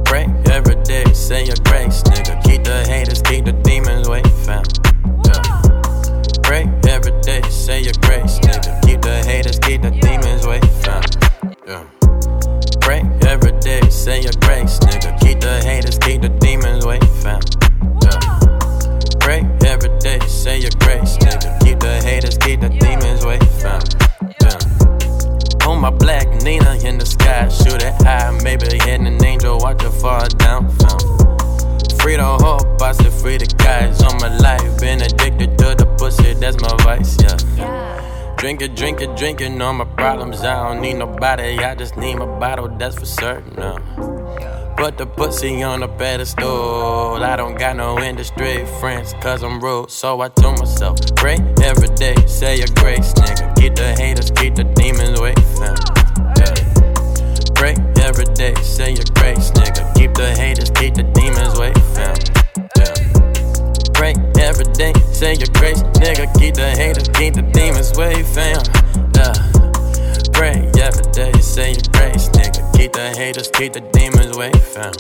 Pray 0.06 0.28
every 0.52 0.76
day, 0.84 1.06
say 1.12 1.44
your 1.46 1.56
grace, 1.66 2.04
nigga. 2.04 2.40
Keep 2.44 2.66
the 2.66 2.86
haters, 2.86 3.24
keep 3.24 3.46
the 3.46 3.52
demons 3.52 4.08
away, 4.08 4.22
fam. 4.46 4.64
Yeah. 5.26 5.42
Pray 6.44 6.70
every 6.88 7.20
day, 7.22 7.42
say 7.50 7.82
your 7.82 7.98
grace, 8.04 8.38
nigga. 8.42 8.80
Keep 8.84 9.02
the 9.02 9.24
haters, 9.26 9.58
keep 9.58 9.82
the 9.82 9.90
demons 9.90 10.46
away, 10.46 10.60
fam. 10.84 11.02
Yeah. 11.66 11.84
Pray 12.82 13.02
every 13.28 13.54
day, 13.60 13.82
say 13.90 14.22
your 14.22 14.38
grace, 14.42 14.78
nigga. 14.86 15.20
Keep 15.20 15.40
the 15.40 15.64
haters, 15.64 15.98
keep 15.98 16.22
the 16.22 16.30
my 25.84 25.90
black 25.90 26.26
Nina 26.44 26.76
in 26.86 26.98
the 26.98 27.06
sky, 27.06 27.50
shoot 27.50 27.84
it 27.84 27.94
high, 28.04 28.32
maybe 28.42 28.68
hitting 28.86 29.06
an 29.06 29.22
angel, 29.22 29.58
watch 29.58 29.82
her 29.82 29.90
fall 29.90 30.26
down. 30.38 30.70
Fam. 30.80 31.00
Free 32.00 32.16
the 32.16 32.38
hope, 32.40 32.82
I 32.82 32.94
said 32.94 33.12
free 33.12 33.36
the 33.36 33.54
guys 33.58 34.02
on 34.02 34.16
my 34.22 34.34
life. 34.38 34.80
Been 34.80 35.02
addicted 35.02 35.58
to 35.58 35.76
the 35.76 35.86
pussy, 36.00 36.36
that's 36.36 36.58
my 36.62 36.74
vice, 36.86 37.18
yeah. 37.22 38.36
Drink 38.38 38.62
it, 38.62 38.78
drink 38.78 39.02
it, 39.02 39.18
drink 39.18 39.42
it, 39.42 39.62
all 39.62 39.74
my 39.74 39.84
problems. 39.84 40.40
I 40.44 40.56
don't 40.64 40.80
need 40.80 40.94
nobody, 40.94 41.60
I 41.60 41.76
just 41.76 41.98
need 41.98 42.16
my 42.16 42.28
bottle, 42.40 42.70
that's 42.70 42.98
for 42.98 43.06
certain. 43.06 43.60
Uh. 43.60 44.63
Put 44.78 44.98
the 44.98 45.06
pussy 45.06 45.64
on 45.64 45.84
a 45.84 45.88
pedestal. 45.88 47.24
I 47.24 47.36
don't 47.36 47.58
got 47.58 47.78
no 47.78 48.00
industry 48.00 48.66
friends, 48.80 49.14
cause 49.22 49.44
I'm 49.44 49.62
rude. 49.62 49.90
So 49.90 50.20
I 50.22 50.30
told 50.30 50.60
myself, 50.60 50.98
pray 51.16 51.38
every 51.64 51.88
day, 51.96 52.16
say 52.28 52.58
your 52.58 52.68
grace, 52.76 53.14
nigga. 53.14 53.56
Keep 53.56 53.76
the 53.76 53.96
haters, 53.96 54.32
keep 54.32 54.56
the 54.56 54.64
demons 54.64 55.20
away, 55.20 55.36
fam. 55.58 55.76
Yeah. 56.38 57.54
Pray 57.56 57.76
every 58.04 58.26
day, 58.34 58.54
say 58.62 58.92
your 58.92 59.06
grace, 59.16 59.52
nigga. 59.52 59.94
Keep 59.96 60.16
the 60.16 60.36
haters, 60.36 60.70
keep 60.72 60.96
the 60.96 61.04
demons 61.04 61.58
away, 61.58 61.72
fam. 61.96 62.18
Yeah. 62.76 63.94
Pray 63.94 64.14
every 64.42 64.66
day, 64.74 64.94
say 65.14 65.36
your 65.36 65.52
grace, 65.54 65.82
nigga. 66.02 66.28
Keep 66.40 66.56
the 66.56 66.70
haters, 66.76 67.08
keep 67.10 67.36
the 67.36 67.44
demons 67.54 67.96
away, 67.96 68.24
fam. 68.24 68.62
Yeah. 69.16 69.63
Pray 70.44 70.70
every 70.78 71.10
day, 71.14 71.32
say 71.40 71.72
your 71.72 71.82
grace, 71.94 72.28
nigga. 72.36 72.62
Keep 72.76 72.92
the 72.92 73.12
haters, 73.16 73.50
keep 73.54 73.72
the 73.72 73.80
demons 73.80 74.36
away, 74.36 74.52
fam. 74.52 74.92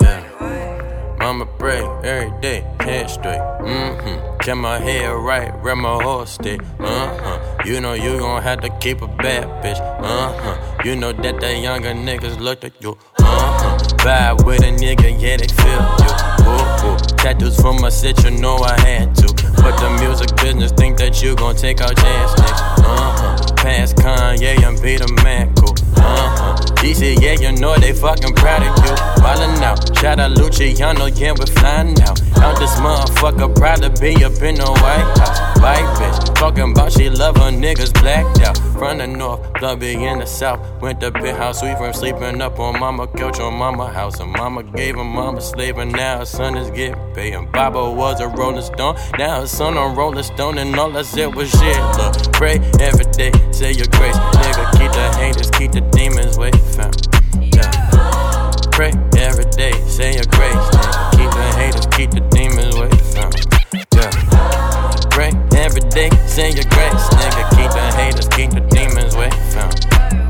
Yeah. 0.00 1.16
Mama 1.20 1.46
pray 1.60 1.80
every 2.02 2.32
day, 2.40 2.66
head 2.80 3.08
straight. 3.08 3.38
Mm-hmm. 3.38 4.38
Kept 4.38 4.58
my 4.58 4.80
head 4.80 5.12
right, 5.12 5.52
where 5.62 5.76
my 5.76 6.02
horse 6.02 6.32
stay. 6.32 6.58
Uh-huh. 6.80 7.62
You 7.64 7.80
know 7.80 7.92
you 7.92 8.18
gon' 8.18 8.42
have 8.42 8.62
to 8.62 8.70
keep 8.80 9.00
a 9.00 9.06
bad 9.06 9.62
bitch. 9.62 9.78
Uh-huh. 9.78 10.82
You 10.84 10.96
know 10.96 11.12
that 11.12 11.38
the 11.38 11.56
younger 11.56 11.92
niggas 11.92 12.40
look 12.40 12.64
at 12.64 12.72
you. 12.82 12.98
Uh-huh. 13.20 13.78
Vibe 13.98 14.44
with 14.44 14.64
a 14.64 14.72
nigga, 14.72 15.08
yeah, 15.22 15.36
they 15.36 15.46
feel 15.46 15.82
you. 16.02 16.12
Ooh, 16.50 16.94
ooh. 16.94 16.98
Tattoos 17.16 17.60
from 17.60 17.80
my 17.80 17.90
set, 17.90 18.24
you 18.24 18.32
know 18.32 18.56
I 18.56 18.76
had 18.80 19.14
to. 19.14 19.28
But 19.62 19.78
the 19.78 19.88
music 20.02 20.34
business 20.34 20.72
think 20.72 20.98
that 20.98 21.22
you 21.22 21.36
gon' 21.36 21.54
take 21.54 21.80
our 21.80 21.94
chance, 21.94 22.32
nigga. 22.40 22.84
Uh-huh. 22.84 23.49
Past 23.62 23.96
Kanye 23.96 24.62
and 24.66 24.80
Peter 24.80 25.06
Man, 25.22 25.54
cool. 25.54 25.74
Uh-huh. 25.96 26.69
Uh-huh. 26.80 26.88
DC, 26.88 27.20
yeah, 27.20 27.34
you 27.34 27.52
know 27.60 27.76
they 27.76 27.92
fucking 27.92 28.34
proud 28.34 28.62
of 28.62 28.84
you. 28.84 28.94
wildin' 29.22 29.62
out. 29.62 29.98
Shout 29.98 30.18
out 30.18 30.30
Luciano, 30.32 31.06
yeah, 31.06 31.32
we're 31.32 31.46
flying 31.46 32.00
out. 32.02 32.20
Out 32.38 32.58
this 32.58 32.74
motherfucker, 32.80 33.54
proud 33.54 33.82
to 33.82 33.90
be 34.00 34.24
up 34.24 34.32
in 34.40 34.54
the 34.54 34.64
White 34.64 35.18
House. 35.18 35.60
White 35.60 35.84
bitch, 36.00 36.34
talking 36.34 36.70
about 36.72 36.90
she 36.92 37.10
love 37.10 37.36
her 37.36 37.50
niggas 37.50 37.92
blacked 38.00 38.40
out. 38.40 38.56
From 38.78 38.96
the 38.96 39.06
north, 39.06 39.52
blood 39.60 39.80
be 39.80 39.92
in 39.92 40.20
the 40.20 40.26
south. 40.26 40.58
Went 40.80 41.00
to 41.00 41.10
big 41.10 41.36
house, 41.36 41.62
we 41.62 41.74
from 41.74 41.92
sleeping 41.92 42.40
up 42.40 42.58
on 42.58 42.80
mama 42.80 43.06
couch 43.08 43.38
on 43.40 43.52
mama 43.52 43.92
house. 43.92 44.18
And 44.20 44.32
mama 44.32 44.62
gave 44.62 44.96
him 44.96 45.08
mama 45.08 45.42
slave, 45.42 45.76
and 45.76 45.92
now 45.92 46.20
her 46.20 46.24
son 46.24 46.56
is 46.56 46.70
getting 46.70 46.96
paid. 47.14 47.34
And 47.34 47.52
Baba 47.52 47.90
was 47.90 48.20
a 48.20 48.28
rolling 48.28 48.62
stone, 48.62 48.96
now 49.18 49.40
her 49.42 49.46
son 49.46 49.76
on 49.76 49.94
rolling 49.94 50.22
stone, 50.24 50.56
and 50.56 50.74
all 50.76 50.96
I 50.96 51.02
said 51.02 51.34
was 51.34 51.50
shit. 51.50 51.76
Look, 51.98 52.32
pray 52.32 52.56
every 52.80 53.04
day, 53.12 53.32
say 53.52 53.72
your 53.72 53.86
grace, 53.88 54.16
nigga. 54.16 54.72
Keep 54.78 54.92
the 54.92 55.16
haters, 55.18 55.50
keep 55.50 55.72
the 55.72 55.82
demons 55.92 56.38
away, 56.38 56.52
fam. 56.80 57.42
Yeah. 57.42 58.50
Pray 58.72 58.92
every 59.18 59.44
day, 59.50 59.72
say 59.86 60.14
your 60.14 60.24
grace, 60.26 60.54
nigga. 60.54 61.10
Keep 61.12 61.30
the 61.30 61.52
haters, 61.58 61.86
keep 61.96 62.10
the 62.10 62.20
demons 62.30 62.74
away, 62.76 62.90
fam. 63.12 63.30
Yeah. 63.94 64.10
Pray 65.10 65.32
every 65.58 65.82
day, 65.90 66.10
say 66.26 66.50
your 66.50 66.68
grace, 66.70 67.04
nigga. 67.20 67.42
Keep 67.56 67.70
the 67.72 67.92
haters, 67.96 68.28
keep 68.28 68.50
the 68.50 68.60
demons 68.70 69.14
away, 69.14 69.30
fam. 69.52 70.29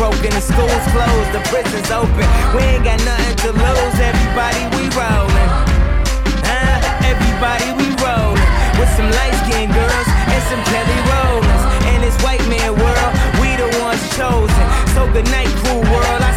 Broken, 0.00 0.32
the 0.32 0.40
schools 0.40 0.84
closed, 0.96 1.28
the 1.36 1.44
prisons 1.52 1.90
open. 1.92 2.24
We 2.56 2.64
ain't 2.64 2.84
got 2.88 2.96
nothing 3.04 3.36
to 3.44 3.52
lose. 3.52 3.96
Everybody, 4.00 4.64
we 4.72 4.88
rollin'. 4.96 5.50
Huh? 6.40 7.04
Everybody, 7.04 7.68
we 7.76 7.92
rollin'. 8.00 8.40
With 8.80 8.88
some 8.96 9.12
light 9.12 9.36
skinned 9.44 9.76
girls 9.76 10.08
and 10.08 10.42
some 10.48 10.62
Kelly 10.72 11.00
Rowlands. 11.04 11.64
In 11.92 12.00
this 12.00 12.16
white 12.24 12.40
man 12.48 12.72
world, 12.80 13.12
we 13.44 13.60
the 13.60 13.68
ones 13.84 14.00
chosen. 14.16 14.66
So 14.96 15.04
good 15.12 15.28
night, 15.28 15.52
cool 15.68 15.84
world. 15.92 16.20
I 16.24 16.29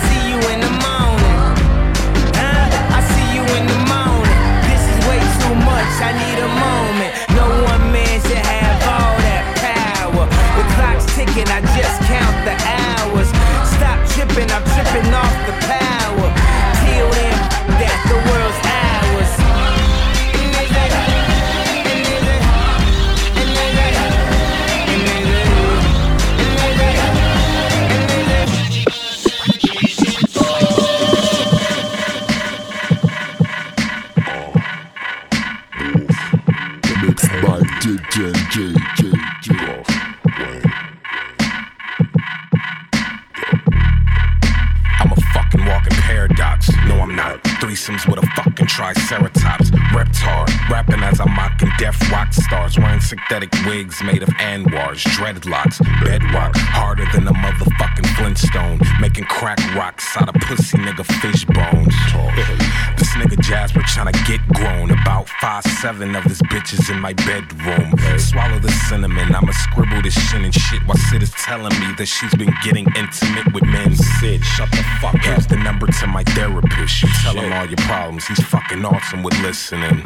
seven 66.03 66.15
of 66.15 66.23
his 66.23 66.41
bitches 66.43 66.89
in 66.91 66.99
my 66.99 67.13
bedroom. 67.13 67.93
Swallow 68.19 68.59
the 68.59 68.71
cinnamon. 68.89 69.33
I'ma 69.33 69.51
scribble 69.51 70.01
this 70.01 70.13
shit 70.13 70.41
and 70.41 70.53
shit 70.53 70.81
while 70.85 70.97
Sid 70.97 71.23
is 71.23 71.31
telling 71.31 71.73
me 71.79 71.93
that 71.97 72.07
she's 72.07 72.33
been 72.35 72.53
getting 72.63 72.85
intimate 72.95 73.53
with 73.53 73.63
men. 73.63 73.95
Sid, 73.95 74.43
shut 74.43 74.69
the 74.71 74.83
fuck 74.99 75.15
up. 75.15 75.21
Here's 75.21 75.47
the 75.47 75.57
number 75.57 75.87
to 75.87 76.07
my 76.07 76.23
therapist. 76.23 77.03
You 77.03 77.09
tell 77.21 77.35
him 77.35 77.53
all 77.53 77.65
your 77.65 77.77
problems. 77.87 78.25
He's 78.27 78.43
fucking 78.43 78.83
awesome 78.83 79.23
with 79.23 79.37
listening. 79.39 80.03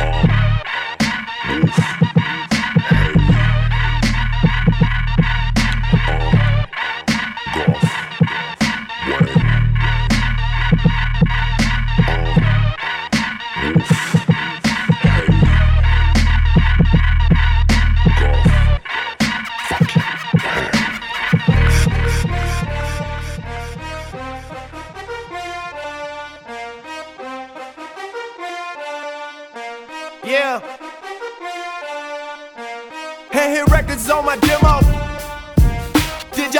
Yeah. 0.00 0.29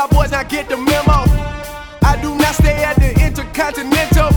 Y'all 0.00 0.08
boys 0.08 0.30
not 0.30 0.48
get 0.48 0.66
the 0.68 0.76
memo? 0.76 1.28
I 2.02 2.16
do 2.22 2.34
not 2.36 2.54
stay 2.54 2.82
at 2.82 2.96
the 2.96 3.10
Intercontinental. 3.20 4.32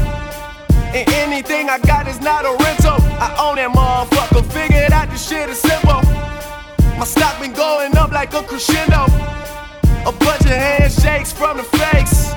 And 0.91 1.07
anything 1.23 1.69
I 1.69 1.79
got 1.79 2.05
is 2.07 2.19
not 2.19 2.43
a 2.43 2.51
rental. 2.63 2.99
I 3.15 3.29
own 3.39 3.55
that 3.55 3.71
motherfucker. 3.71 4.43
Figured 4.51 4.91
out 4.91 5.09
this 5.09 5.25
shit 5.25 5.49
is 5.49 5.59
simple. 5.59 6.01
My 6.99 7.05
stock 7.05 7.39
been 7.39 7.53
going 7.53 7.95
up 7.95 8.11
like 8.11 8.33
a 8.33 8.43
crescendo. 8.43 9.05
A 10.05 10.11
bunch 10.11 10.43
of 10.51 10.57
handshakes 10.67 11.31
from 11.31 11.57
the 11.57 11.63
fakes. 11.63 12.33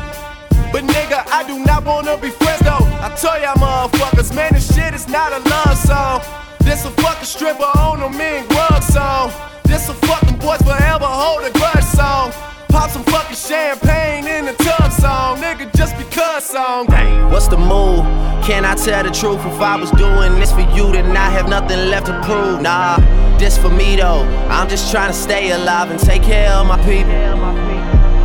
But 0.71 0.85
nigga, 0.85 1.27
I 1.27 1.43
do 1.49 1.59
not 1.65 1.85
wanna 1.85 2.17
be 2.19 2.31
friends 2.31 2.61
though. 2.61 2.87
I 3.07 3.09
tell 3.21 3.41
y'all 3.43 3.59
motherfuckers, 3.59 4.35
man, 4.37 4.53
this 4.55 4.73
shit 4.73 4.95
is 4.95 5.09
not 5.09 5.33
a 5.33 5.41
love 5.51 5.77
song. 5.77 6.23
This 6.61 6.85
a 6.85 6.91
fucking 7.03 7.25
stripper 7.25 7.71
on 7.87 8.03
a 8.03 8.11
mean 8.11 8.47
grub 8.47 8.83
song. 8.85 9.33
This 9.65 9.89
a 9.89 9.95
fucking 9.95 10.39
boys 10.39 10.63
forever 10.63 11.07
hold 11.07 11.43
a 11.43 11.51
grudge 11.51 11.85
song. 11.85 12.33
Pop 12.77 12.91
some 12.91 13.05
fucking 13.05 13.37
champagne 13.37 14.27
in 14.27 14.45
the 14.45 14.53
tub 14.53 14.93
song, 14.93 15.39
nigga, 15.39 15.75
just 15.75 15.97
because 15.97 16.45
song. 16.45 16.85
What's 17.33 17.49
the 17.49 17.57
move? 17.57 18.05
Can 18.45 18.67
I 18.67 18.75
tell 18.75 19.03
the 19.03 19.11
truth? 19.11 19.41
If 19.47 19.63
I 19.63 19.77
was 19.77 19.91
doing 19.93 20.35
this 20.39 20.53
for 20.53 20.61
you, 20.61 20.93
then 20.93 21.17
I 21.17 21.31
have 21.31 21.49
nothing 21.49 21.89
left 21.89 22.05
to 22.09 22.21
prove. 22.21 22.61
Nah, 22.61 22.99
this 23.39 23.57
for 23.57 23.71
me 23.71 23.97
though. 23.97 24.25
I'm 24.51 24.69
just 24.69 24.91
trying 24.93 25.11
to 25.11 25.17
stay 25.17 25.53
alive 25.53 25.91
and 25.91 25.99
take 25.99 26.23
care 26.23 26.51
of 26.51 26.67
my 26.67 26.77
people. 26.85 27.17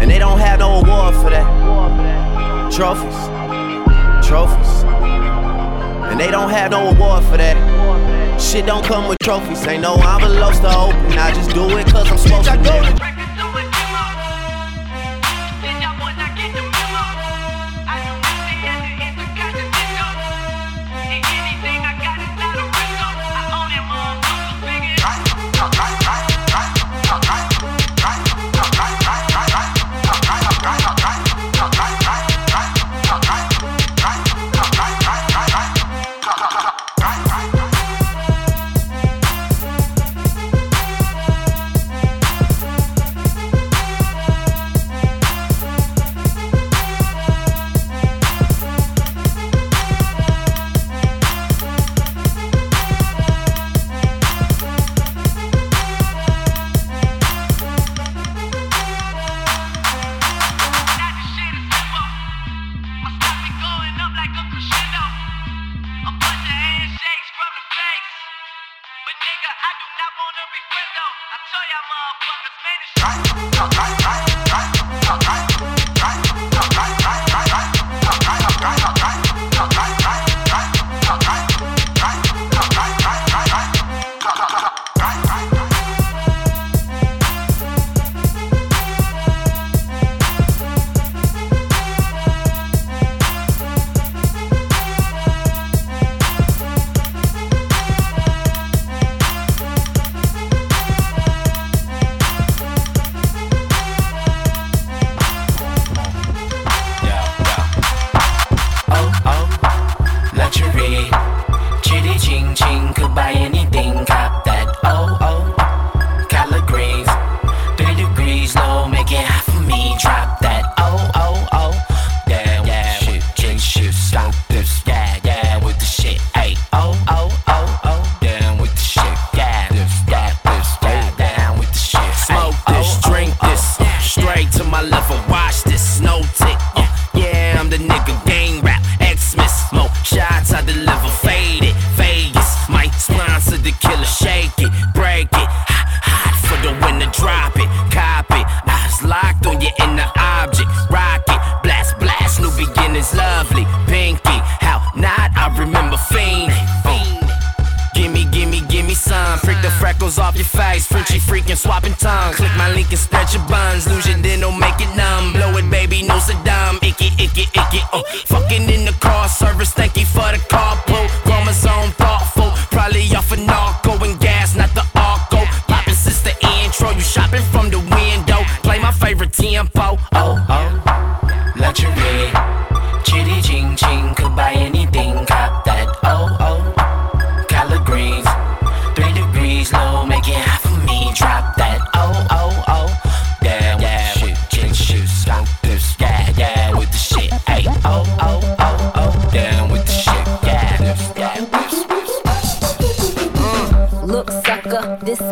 And 0.02 0.12
they 0.12 0.20
don't 0.20 0.40
have 0.40 0.60
no 0.60 0.82
award 0.82 1.16
for 1.16 1.30
that. 1.30 1.48
Trophies, 2.74 3.20
trophies. 4.28 4.84
And 6.12 6.20
they 6.20 6.30
don't 6.30 6.50
have 6.50 6.72
no 6.72 6.90
award 6.90 7.24
for 7.24 7.38
that. 7.38 7.56
Shit 8.42 8.66
don't 8.66 8.84
come 8.84 9.08
with 9.08 9.18
trophies. 9.24 9.66
Ain't 9.66 9.84
no 9.84 9.96
envelopes 9.96 10.60
to 10.60 10.78
open. 10.78 11.18
I 11.18 11.32
just 11.34 11.52
do 11.52 11.78
it 11.78 11.88
cause 11.88 12.12
I'm 12.12 12.18
supposed 12.18 12.50
to. 12.50 13.31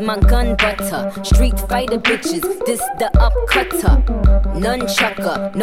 my 0.10 0.20
gun 0.22 0.55
butter. 0.55 1.12
Street 1.24 1.60
fighter 1.70 1.99
bitches, 1.99 2.41
this 2.66 2.82
the 2.97 3.12
upcutter 3.14 4.29
nigga. 4.60 5.53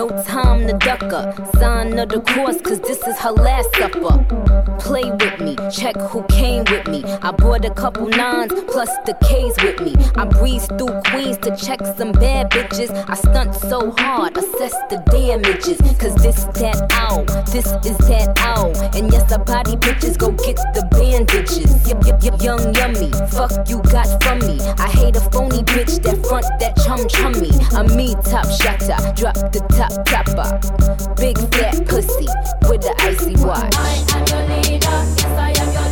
her 1.11 1.59
Sign 1.59 1.99
of 1.99 2.09
the 2.09 2.21
course, 2.21 2.61
cause 2.61 2.81
this 2.81 3.07
is 3.07 3.19
her 3.19 3.33
last 3.33 3.75
supper. 3.77 4.25
Play 4.79 5.11
with 5.11 5.41
me, 5.41 5.57
check 5.71 5.97
who 5.97 6.23
came 6.25 6.65
with 6.71 6.87
me. 6.89 7.03
I 7.23 7.33
brought 7.33 7.65
a 7.65 7.71
couple 7.71 8.07
nines 8.07 8.53
plus 8.69 8.91
the 9.05 9.15
K's 9.27 9.55
with 9.63 9.81
me. 9.81 9.95
I 10.17 10.25
breeze 10.25 10.67
through 10.67 11.01
Queens 11.07 11.39
to 11.39 11.57
check 11.57 11.81
some 11.97 12.13
bad 12.13 12.51
bitches. 12.51 12.91
I 13.09 13.15
stunt 13.15 13.55
so 13.55 13.93
hard, 13.99 14.37
assess 14.37 14.75
the 14.91 15.03
damages. 15.11 15.79
Cause 15.99 16.15
this 16.17 16.45
that 16.61 16.87
out, 16.93 17.27
this 17.47 17.67
is 17.85 17.99
that 18.09 18.39
out. 18.39 18.77
And 18.95 19.13
yes, 19.13 19.31
I 19.33 19.39
body 19.39 19.77
bitches, 19.77 20.19
go 20.19 20.31
get 20.31 20.57
the 20.75 20.87
bandages. 20.93 21.89
Yep, 21.89 22.05
yep, 22.07 22.23
yep, 22.23 22.43
young 22.43 22.75
yummy, 22.75 23.11
fuck 23.31 23.69
you 23.69 23.83
got 23.91 24.09
from 24.23 24.39
me. 24.41 24.61
I 24.79 24.89
hate 24.89 25.17
a 25.17 25.21
phony 25.33 25.63
bitch 25.63 26.03
that 26.03 26.25
front 26.27 26.47
that 26.61 26.77
chum 26.85 27.09
chummy. 27.09 27.51
A 27.77 27.83
me 27.97 28.15
top 28.31 28.47
shotter, 28.87 29.13
drop 29.15 29.35
the 29.53 29.61
top 29.77 29.93
topper. 30.07 31.15
Big 31.17 31.39
fat 31.55 31.87
pussy 31.87 32.27
with 32.69 32.83
the 32.83 32.95
icy 33.01 33.35
watch. 33.45 33.75
I 33.77 34.05
am 34.15 34.25
your 34.29 34.45
leader, 34.63 34.87
yes 34.87 35.25
I 35.25 35.51
am 35.51 35.73
your 35.73 35.86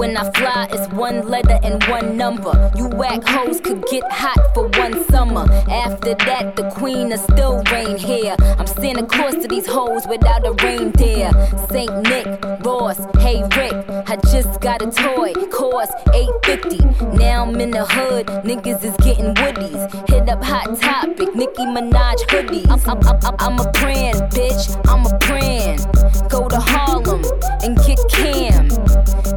When 0.00 0.16
I 0.16 0.30
fly, 0.30 0.66
it's 0.72 0.90
one 0.94 1.28
letter 1.28 1.58
and 1.62 1.84
one 1.84 2.16
number. 2.16 2.72
You 2.74 2.86
whack 2.86 3.22
hoes 3.22 3.60
could 3.60 3.84
get 3.88 4.02
hot 4.10 4.54
for 4.54 4.66
one 4.68 5.04
summer. 5.10 5.44
After 5.68 6.14
that, 6.14 6.56
the 6.56 6.70
queen 6.70 7.12
of 7.12 7.20
still 7.20 7.62
reign 7.70 7.98
here. 7.98 8.34
I'm 8.58 8.66
Santa 8.66 9.06
Claus 9.06 9.34
to 9.34 9.46
these 9.46 9.66
hoes 9.66 10.06
without 10.08 10.46
a 10.46 10.52
reindeer. 10.64 11.30
Saint 11.70 11.94
Nick, 12.08 12.26
Ross, 12.64 12.96
hey 13.18 13.42
Rick, 13.54 13.74
I 14.08 14.16
just 14.32 14.62
got 14.62 14.80
a 14.80 14.90
toy, 14.90 15.34
cost 15.52 15.92
850. 16.14 17.18
Now 17.18 17.44
I'm 17.44 17.60
in 17.60 17.70
the 17.70 17.84
hood, 17.84 18.26
niggas 18.42 18.82
is 18.82 18.96
getting 19.04 19.34
woodies. 19.34 20.08
Hit 20.08 20.30
up 20.30 20.42
Hot 20.42 20.80
Topic, 20.80 21.34
Nicki 21.34 21.66
Minaj 21.66 22.20
hoodies. 22.32 22.66
I'm, 22.70 22.80
I'm, 23.06 23.20
I'm, 23.26 23.36
I'm 23.38 23.66
a 23.66 23.70
brand, 23.72 24.32
bitch, 24.32 24.80
I'm 24.88 25.04
a 25.04 25.18
brand. 25.18 25.84
Go 26.30 26.48
to 26.48 26.58
Harlem 26.58 27.22
and 27.62 27.76
get 27.84 27.98
Cam. 28.08 28.68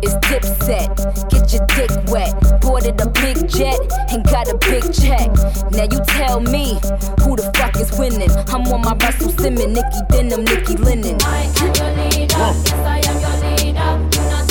It's 0.02 0.16
dipset, 0.54 1.30
get 1.30 1.54
your 1.54 1.66
dick 1.68 1.92
wet. 2.12 2.62
Boarded 2.62 3.00
a 3.02 3.10
big 3.10 3.48
jet 3.48 3.80
and 4.10 4.24
got 4.26 4.48
a 4.50 4.58
big 4.58 4.84
check. 4.94 5.30
Now 5.72 5.84
you 5.84 6.00
tell 6.06 6.40
me 6.40 6.80
who 7.22 7.36
the 7.36 7.52
fuck 7.56 7.76
is 7.78 7.92
winning. 7.98 8.32
I'm 8.48 8.68
on 8.74 8.82
my 8.82 8.96
Russell 8.96 9.32
Simmons, 9.32 9.68
Nicki 9.68 10.00
Denim, 10.10 10.44
Nicki 10.46 10.76
Linen. 10.78 11.18
I 11.22 11.44
am 11.60 11.74
your 11.76 11.92
leader, 12.10 12.38
yes 12.38 12.74
I 12.74 13.02
am 13.06 13.20
your 13.22 13.74
leader. 13.74 14.43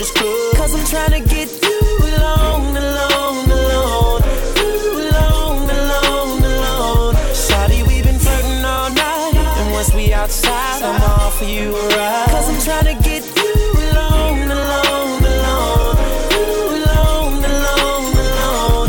This 0.00 0.10
club. 0.12 0.56
Cause 0.56 0.74
I'm 0.74 0.86
trying 0.86 1.22
to 1.22 1.28
get 1.28 1.48
you 1.62 1.80
alone, 2.10 2.74
alone, 2.74 3.50
alone. 3.58 4.22
You 4.56 4.72
alone, 5.04 5.68
alone, 5.78 6.42
alone. 6.52 7.14
Shawty, 7.44 7.86
we've 7.86 8.04
been 8.04 8.18
flirting 8.18 8.64
all 8.64 8.88
night. 8.90 9.34
And 9.60 9.72
once 9.72 9.92
we 9.94 10.12
outside, 10.14 10.82
I'm 10.82 11.02
all 11.02 11.30
for 11.32 11.44
you 11.44 11.76
a 11.76 11.88
ride. 11.96 12.28
Cause 12.32 12.48
I'm 12.48 12.60
trying 12.68 12.88
to 12.96 13.02
get 13.08 13.22
you 13.36 13.54
alone, 13.92 14.50
alone, 14.58 15.20
alone. 15.32 15.96
You 16.32 16.48
alone, 16.80 17.44
alone, 17.52 18.12
alone. 18.24 18.88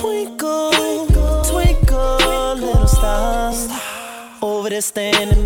Twinkle, 0.00 0.72
twinkle, 1.50 2.56
little 2.56 2.88
stars. 2.88 3.68
Over 4.42 4.70
there 4.70 4.80
standing 4.80 5.41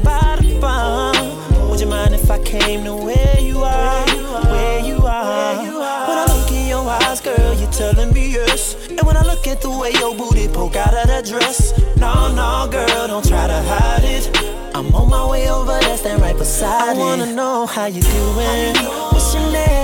when 9.56 9.62
I 9.62 9.62
look 9.62 9.62
at 9.62 9.62
the 9.62 9.70
way 9.70 9.92
your 9.92 10.14
booty 10.14 10.48
poke 10.48 10.76
out 10.76 10.94
of 10.94 11.06
the 11.06 11.30
dress, 11.30 11.72
no, 11.96 12.32
no, 12.34 12.68
girl, 12.70 13.06
don't 13.06 13.26
try 13.26 13.46
to 13.46 13.62
hide 13.62 14.04
it. 14.04 14.30
I'm 14.74 14.94
on 14.94 15.08
my 15.08 15.30
way 15.30 15.48
over 15.50 15.78
there, 15.80 15.96
stand 15.96 16.20
right 16.20 16.36
beside 16.36 16.96
it. 16.96 16.96
I 16.96 16.98
wanna 16.98 17.32
know 17.32 17.66
how 17.66 17.86
you 17.86 18.02
doing. 18.02 18.74
What's 19.12 19.34
your 19.34 19.50
name? 19.52 19.76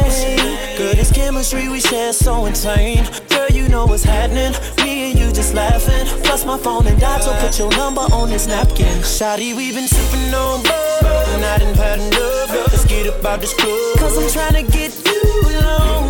Girl, 0.77 0.95
this 0.95 1.13
chemistry 1.13 1.69
we 1.69 1.81
share 1.81 2.13
so 2.13 2.47
insane. 2.47 3.05
Girl, 3.29 3.49
you 3.51 3.69
know 3.69 3.87
what's 3.87 4.05
happening. 4.05 4.53
Me 4.85 5.11
and 5.11 5.19
you 5.19 5.33
just 5.33 5.55
laughing. 5.55 6.07
Plus 6.25 6.45
my 6.45 6.59
phone 6.59 6.87
and 6.87 7.01
died, 7.01 7.23
so 7.23 7.33
put 7.41 7.59
your 7.59 7.71
number 7.71 8.03
on 8.13 8.29
this 8.29 8.47
napkin. 8.47 8.99
Shotty, 9.03 9.55
we've 9.57 9.75
been 9.75 9.89
sipping 9.89 10.35
on 10.35 10.63
bud, 10.63 11.05
and 11.35 11.45
I 11.45 11.59
didn't 11.59 11.77
had 11.77 11.99
enough. 12.01 12.51
Let's 12.73 12.85
get 12.85 13.07
up 13.07 13.25
out 13.25 13.41
this 13.41 13.55
club. 13.55 13.99
Cause 13.99 14.19
I'm 14.19 14.29
trying 14.31 14.65
to 14.65 14.73
get 14.73 14.93
you 15.05 15.23
alone, 15.47 16.02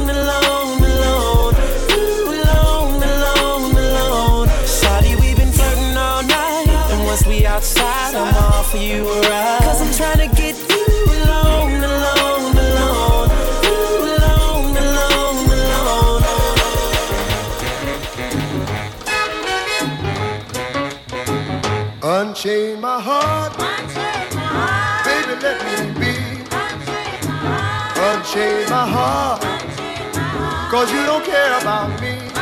outside, 7.63 8.15
I'm 8.17 8.35
all 8.35 8.65
for 8.65 8.77
you 8.77 9.09
a 9.09 9.21
ride. 9.21 9.63
Cause 9.63 9.81
I'm 9.81 9.95
trying 9.95 10.29
to 10.29 10.35
get 10.35 10.57
you 10.69 10.85
alone, 11.23 11.85
alone, 11.85 12.57
alone. 12.59 13.31
Ooh, 13.71 14.03
alone, 14.17 14.77
alone, 14.83 15.47
alone. 15.63 16.23
Unchain 22.03 22.81
my 22.81 23.01
heart. 23.01 23.57
Baby, 25.07 25.35
let 25.45 25.59
me 25.67 25.77
be. 26.01 26.15
Unchain 28.09 28.63
my 28.71 28.85
heart. 28.97 29.41
Cause 30.69 30.91
you 30.93 31.05
don't 31.07 31.25
care 31.25 31.61
about 31.61 32.01
me. 32.01 32.42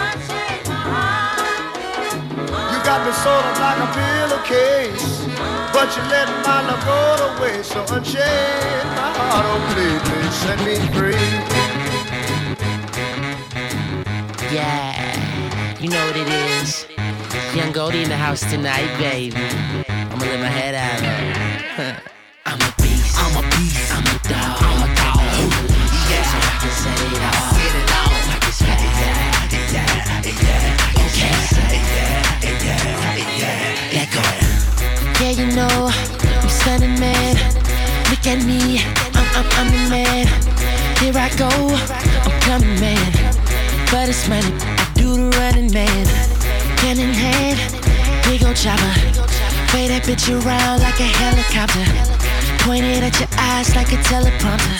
Me 3.10 3.16
sort 3.16 3.44
of 3.44 3.58
like 3.58 3.78
a 3.78 3.88
pillowcase. 3.98 5.24
But 5.74 5.88
you 5.96 6.02
let 6.14 6.28
my 6.46 6.62
love 6.68 6.82
go 6.90 7.00
to 7.20 7.42
waste. 7.42 7.72
So 7.72 7.80
unchain 7.94 8.86
my 8.98 9.10
heart. 9.18 9.46
Oh, 9.46 9.58
please, 9.72 10.02
please 10.08 10.34
set 10.42 10.58
me 10.66 10.76
free. 10.94 11.28
Yeah, 14.54 15.78
you 15.80 15.88
know 15.90 16.04
what 16.06 16.16
it 16.16 16.28
is. 16.28 16.86
Young 17.54 17.72
Goldie 17.72 18.02
in 18.02 18.08
the 18.08 18.16
house 18.16 18.42
tonight, 18.50 18.90
baby. 18.98 19.36
I'ma 19.88 20.24
let 20.24 20.40
my 20.40 20.52
head 20.60 20.74
out. 20.74 21.00
I'm 22.46 22.60
a 22.60 22.74
beast. 22.78 23.16
I'm 23.18 23.44
a 23.44 23.48
beast. 23.50 23.92
I'm 23.92 24.06
a 24.06 24.18
dog. 24.28 24.62
I'm 24.62 24.90
a 24.90 24.99
at 38.30 38.44
me. 38.46 38.78
I'm, 39.18 39.26
I'm, 39.34 39.46
I'm 39.58 39.68
the 39.74 39.90
man. 39.90 40.26
Here 41.00 41.16
I 41.16 41.28
go. 41.36 41.50
I'm 41.50 42.40
coming, 42.42 42.78
man. 42.78 43.12
But 43.90 44.08
it's 44.08 44.28
money. 44.28 44.46
I 44.46 44.90
do 44.94 45.16
the 45.16 45.36
running, 45.36 45.72
man. 45.72 46.06
Hand 46.78 47.00
in 47.00 47.12
hand, 47.12 47.58
big 48.24 48.44
ol' 48.44 48.54
chopper. 48.54 48.94
Weigh 49.74 49.88
that 49.88 50.02
bitch 50.04 50.30
around 50.30 50.80
like 50.80 51.00
a 51.00 51.10
helicopter. 51.20 52.19
Point 52.60 52.84
it 52.84 53.02
at 53.02 53.18
your 53.18 53.28
eyes 53.38 53.74
like 53.74 53.90
a 53.92 53.96
teleprompter. 54.04 54.76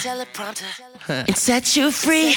And 1.09 1.37
set 1.37 1.77
you 1.77 1.91
free. 1.91 2.37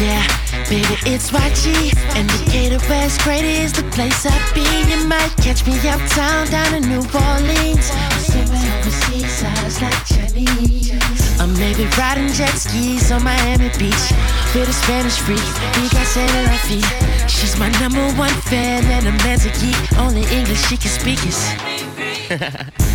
Yeah, 0.00 0.24
baby, 0.68 0.96
it's 1.04 1.30
YG. 1.30 1.94
And 2.16 2.30
Indicator 2.30 2.78
West, 2.88 3.20
great 3.22 3.44
is 3.44 3.72
the 3.72 3.84
place 3.90 4.24
I 4.24 4.32
be. 4.54 4.64
You 4.90 5.06
might 5.06 5.36
catch 5.36 5.66
me 5.66 5.76
uptown, 5.88 6.48
down 6.48 6.74
in 6.74 6.88
New 6.88 7.04
Orleans. 7.12 7.86
Sipping 8.24 8.64
overseas, 8.72 9.44
eyes 9.44 9.82
like 9.82 10.04
Chinese. 10.06 10.96
Or 11.40 11.46
maybe 11.46 11.84
riding 11.98 12.32
jet 12.32 12.56
skis 12.56 13.12
on 13.12 13.22
Miami 13.22 13.68
Beach 13.78 14.06
with 14.54 14.68
a 14.68 14.72
Spanish 14.72 15.18
freak. 15.18 15.44
We 15.76 15.88
got 15.90 16.06
Santa 16.06 16.58
feet. 16.66 16.88
She's 17.28 17.58
my 17.58 17.68
number 17.80 18.02
one 18.16 18.34
fan 18.48 18.82
and 18.84 19.06
a 19.06 19.12
man's 19.24 19.44
a 19.44 19.50
geek. 19.60 19.98
Only 19.98 20.24
English 20.34 20.66
she 20.66 20.76
can 20.76 20.90
speak 20.90 21.20
is. 21.26 22.78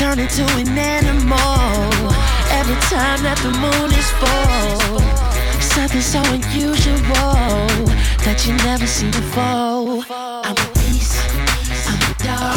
Turn 0.00 0.18
into 0.18 0.42
an 0.56 0.78
animal 0.78 2.08
every 2.56 2.74
time 2.88 3.20
that 3.22 3.36
the 3.44 3.52
moon 3.52 3.92
is 3.92 4.08
full. 4.16 4.98
Something 5.60 6.00
so 6.00 6.20
unusual 6.32 7.04
that 8.24 8.46
you 8.46 8.56
never 8.64 8.86
seen 8.86 9.10
before. 9.10 10.00
I'm 10.08 10.56
a 10.56 10.68
beast, 10.80 11.20
I'm 11.84 12.00
a 12.00 12.16
dog, 12.16 12.56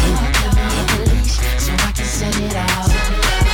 I'm 0.55 0.87
a 0.87 1.03
leash, 1.03 1.35
so 1.59 1.73
I 1.83 1.91
can 1.91 2.07
set 2.07 2.31
it 2.39 2.55
out. 2.55 2.87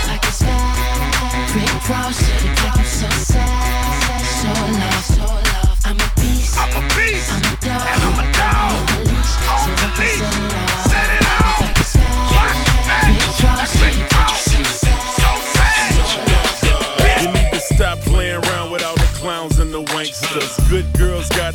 Like 0.05 0.21
it's 0.21 0.43
bad. 0.43 1.49
Rick 1.57 1.81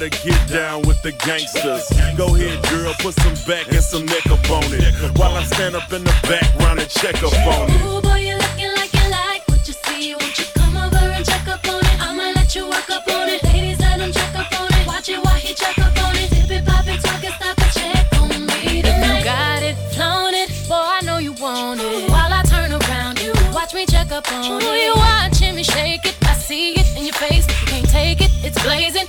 girls 0.09 0.20
gotta 0.20 0.28
get 0.28 0.48
down 0.48 0.82
with 0.82 1.00
the 1.02 1.12
gangsters. 1.12 1.88
Go 2.16 2.34
ahead, 2.34 2.62
girl, 2.70 2.94
put 2.98 3.14
some 3.14 3.34
back 3.46 3.66
and 3.68 3.82
some 3.82 4.07
neck 4.07 4.26
up 4.26 4.50
on 4.50 4.64
it. 4.72 5.18
While 5.18 5.36
I 5.36 5.44
stand 5.44 5.76
up 5.76 5.92
in 5.92 6.05
the 6.05 6.14
background 6.28 6.80
and 6.80 6.88
check 6.88 7.22
up 7.22 7.32
on 7.32 7.70
it. 7.70 7.82
Ooh, 7.82 8.00
boy, 8.00 8.16
you're 8.16 8.38
looking 8.38 8.72
like 8.74 8.92
you 8.92 9.11
like 9.11 9.46
what 9.48 9.66
you 9.66 9.74
see. 9.74 10.14
Won't 10.14 10.38
you 10.38 10.44
come 10.55 10.76
over 10.76 10.96
and 10.96 11.24
check 11.24 11.46
up 11.48 11.66
on 11.68 11.80
it? 11.80 12.00
I'ma 12.00 12.32
let 12.34 12.55
you 12.55 12.66
work 12.66 12.90
up 12.90 13.07
on 13.09 13.28
it. 13.28 13.42
Ladies, 13.44 13.80
let 13.80 14.00
him 14.00 14.12
check 14.12 14.34
up 14.34 14.61
on 14.61 14.68
it. 14.72 14.86
Watch 14.86 15.09
it 15.09 15.22
while 15.24 15.34
he 15.34 15.55
check 15.55 15.78
up 15.78 15.96
on 16.05 16.16
it. 16.16 16.30
Dip 16.30 16.50
it, 16.50 16.64
pop 16.66 16.86
it, 16.86 17.00
talk 17.00 17.24
it, 17.24 17.32
stop 17.32 17.59
it, 17.59 17.72
check 17.72 18.07
on 18.20 18.28
me 18.28 18.80
If 18.80 18.84
tonight. 18.84 19.18
you 19.18 19.24
got 19.24 19.62
it, 19.62 19.76
flown 19.94 20.34
it, 20.34 20.48
boy, 20.68 20.84
I 20.96 21.00
know 21.05 21.18
you 21.18 21.32
want 21.34 21.80
it. 21.80 22.11
While 22.11 22.32
I 22.32 22.42
turn 22.42 22.72
around, 22.72 23.20
you 23.22 23.32
watch 23.52 23.74
me 23.74 23.86
check 23.86 24.12
up 24.12 24.30
on 24.32 24.61
it. 24.61 24.84
You 24.84 24.94
watching 24.96 25.55
me 25.55 25.62
shake 25.62 26.05
it, 26.05 26.16
I 26.24 26.34
see 26.34 26.74
it 26.74 26.86
in 26.96 27.05
your 27.05 27.14
face. 27.14 27.46
You 27.48 27.66
can't 27.66 27.88
take 27.88 28.20
it, 28.20 28.30
it's 28.44 28.61
blazing. 28.62 29.03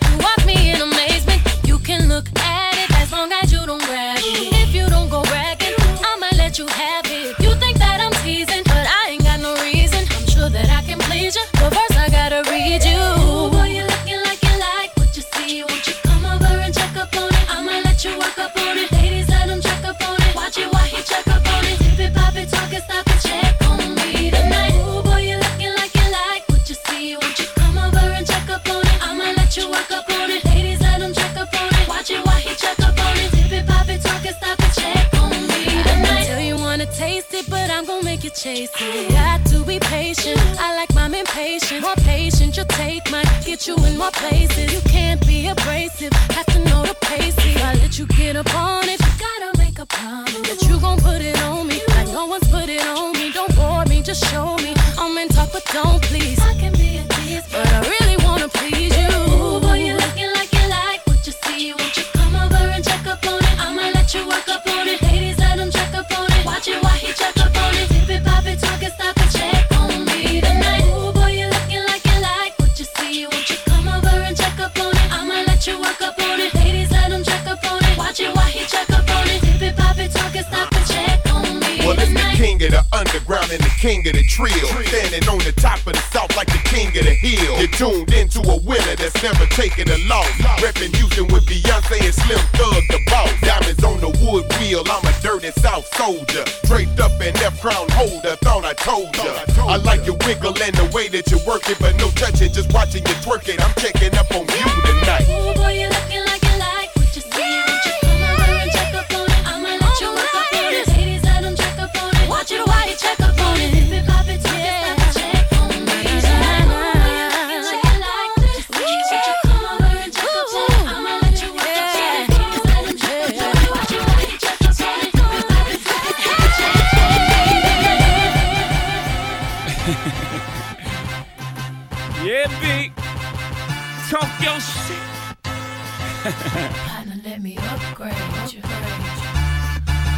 Let 136.56 137.42
me 137.42 137.58
upgrade. 137.58 138.14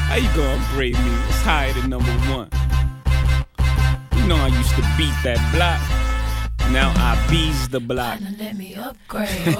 How 0.05 0.15
you 0.17 0.29
gonna 0.35 0.61
upgrade 0.61 0.93
me? 0.93 1.11
It's 1.29 1.41
higher 1.41 1.73
than 1.73 1.89
number 1.89 2.11
one. 2.29 2.49
You 4.15 4.27
know 4.27 4.35
I 4.35 4.47
used 4.47 4.69
to 4.75 4.83
beat 4.97 5.15
that 5.23 5.41
block. 5.51 5.81
Now 6.71 6.93
I 6.95 7.17
bees 7.31 7.69
the 7.69 7.79
block. 7.79 8.19
Let 8.37 8.55
me 8.55 8.75
upgrade. 8.75 9.29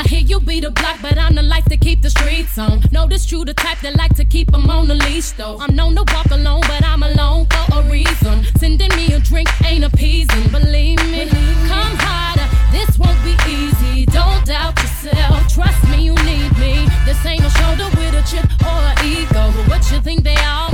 I 0.00 0.02
hear 0.08 0.18
you 0.20 0.40
be 0.40 0.58
the 0.58 0.70
block, 0.72 0.96
but 1.00 1.16
I'm 1.16 1.36
the 1.36 1.42
life 1.42 1.66
to 1.66 1.76
keep 1.76 2.02
the 2.02 2.10
streets 2.10 2.58
on. 2.58 2.82
No, 2.90 3.06
this 3.06 3.24
true, 3.24 3.44
the 3.44 3.54
type 3.54 3.78
that 3.82 3.94
like 3.94 4.16
to 4.16 4.24
keep 4.24 4.52
'em 4.52 4.68
on 4.68 4.88
the 4.88 4.96
leash, 4.96 5.30
though. 5.32 5.58
I'm 5.60 5.76
known 5.76 5.94
to 5.94 6.04
walk 6.12 6.30
alone, 6.32 6.62
but 6.62 6.82
I'm 6.84 7.04
alone 7.04 7.46
for 7.46 7.78
a 7.78 7.82
reason. 7.82 8.44
Sending 8.58 8.90
me 8.96 9.12
a 9.12 9.20
drink 9.20 9.48
ain't 9.64 9.84
appeasing. 9.84 10.48
Believe 10.50 10.98
me, 11.12 11.28
come 11.68 11.94
harder. 12.06 12.48
This 12.72 12.98
won't 12.98 13.22
be 13.22 13.36
easy. 13.48 14.06
Don't 14.06 14.44
doubt 14.44 14.74
yourself 14.82 14.93
myself. 15.04 15.48
Trust 15.52 15.88
me, 15.88 16.04
you 16.04 16.14
need 16.24 16.56
me. 16.58 16.86
This 17.04 17.24
ain't 17.26 17.42
no 17.42 17.48
shoulder 17.48 17.88
with 17.96 18.14
a 18.14 18.22
chip 18.26 18.44
or 18.62 18.68
an 18.68 18.96
ego. 19.04 19.52
But 19.56 19.68
what 19.68 19.90
you 19.90 20.00
think 20.00 20.24
they 20.24 20.36
all? 20.36 20.73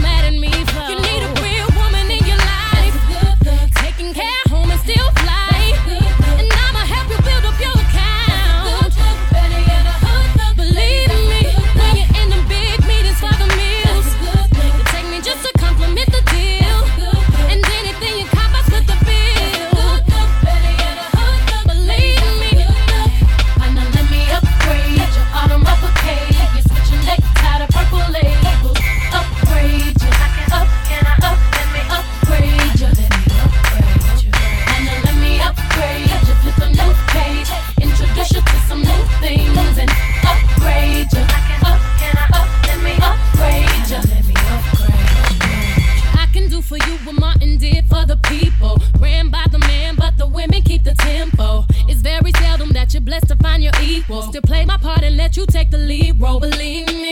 you 55.40 55.46
take 55.46 55.70
the 55.70 55.78
lead, 55.78 56.20
roll, 56.20 56.38
believe 56.38 56.86
me. 56.88 57.09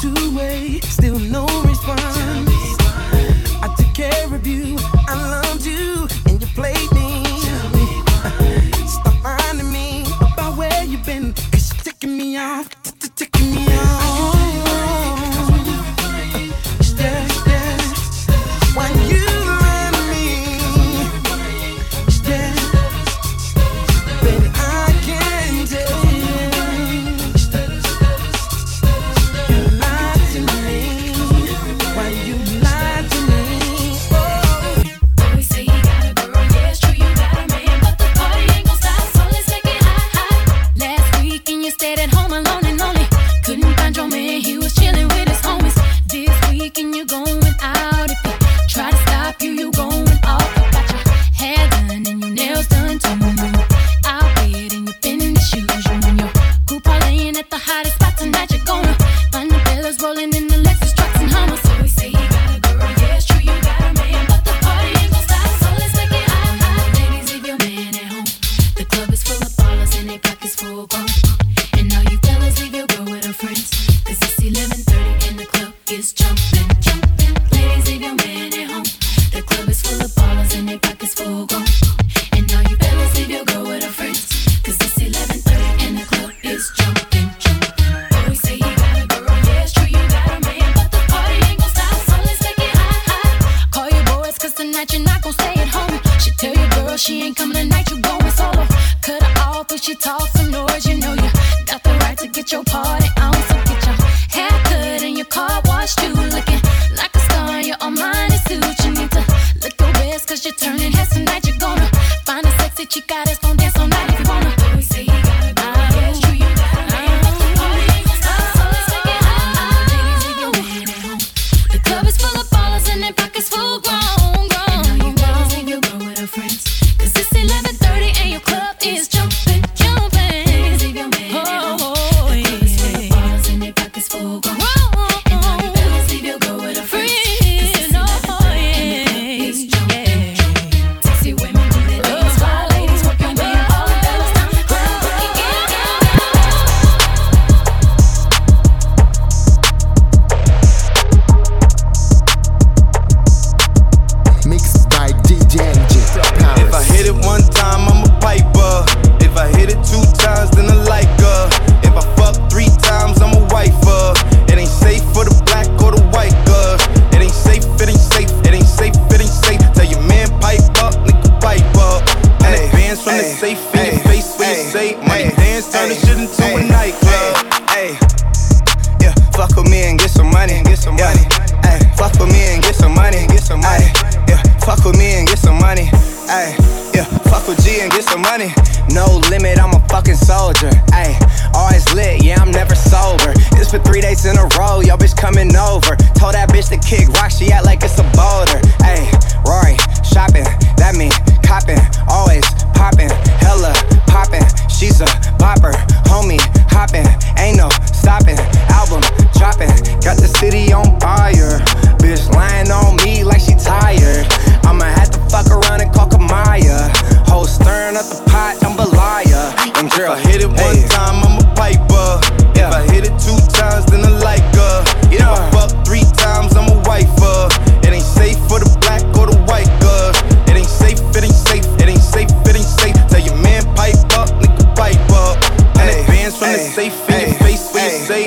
two 0.00 0.36
way, 0.36 0.80
still 0.80 1.18
no. 1.18 1.69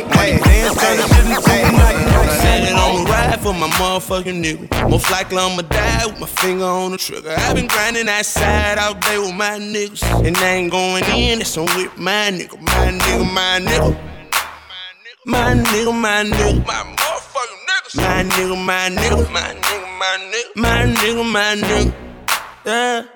night. 0.10 0.16
Money 0.16 0.40
bands 0.44 0.80
turn 0.82 1.00
up 1.00 1.10
to 1.10 1.22
the 1.24 1.72
night. 1.78 2.30
Saying 2.42 2.76
I'ma 2.76 3.10
ride 3.10 3.40
for 3.42 3.54
my 3.54 3.68
motherfucking 3.80 4.44
nigga. 4.44 4.90
Most 4.90 5.10
likely 5.12 5.38
I'ma 5.38 5.62
die 5.64 6.06
with 6.08 6.20
my 6.20 6.28
finger 6.28 6.66
on 6.66 6.92
the 6.92 6.98
trigger. 6.98 7.36
I've 7.38 7.56
been 7.56 7.68
grinding 7.68 8.06
that 8.08 8.26
side 8.26 8.78
all 8.78 8.94
day 8.96 9.18
with 9.18 9.36
my 9.36 9.60
niggas. 9.60 10.04
And 10.26 10.38
I 10.38 10.48
ain't 10.48 10.72
going 10.72 11.04
in, 11.06 11.42
It's 11.42 11.58
on 11.58 11.66
with 11.78 11.98
my 11.98 12.32
nigga. 12.32 12.60
My 12.62 12.92
nigga, 13.00 13.34
my 13.34 13.60
nigga. 13.60 14.10
My 15.26 15.54
nigga, 15.54 15.94
my 15.94 16.24
nigga. 16.24 16.66
My 16.66 16.96
motherfucking 16.96 17.62
niggas. 17.70 17.96
My 17.98 18.24
nigga, 18.24 18.66
my 18.66 18.90
nigga. 18.90 19.32
My 19.32 19.54
nigga, 19.54 20.00
my 20.00 20.18
nigga. 20.32 20.56
My 20.56 20.86
nigga, 20.94 21.32
my 21.32 21.56
nigga. 21.56 21.94
Yeah. 22.66 23.13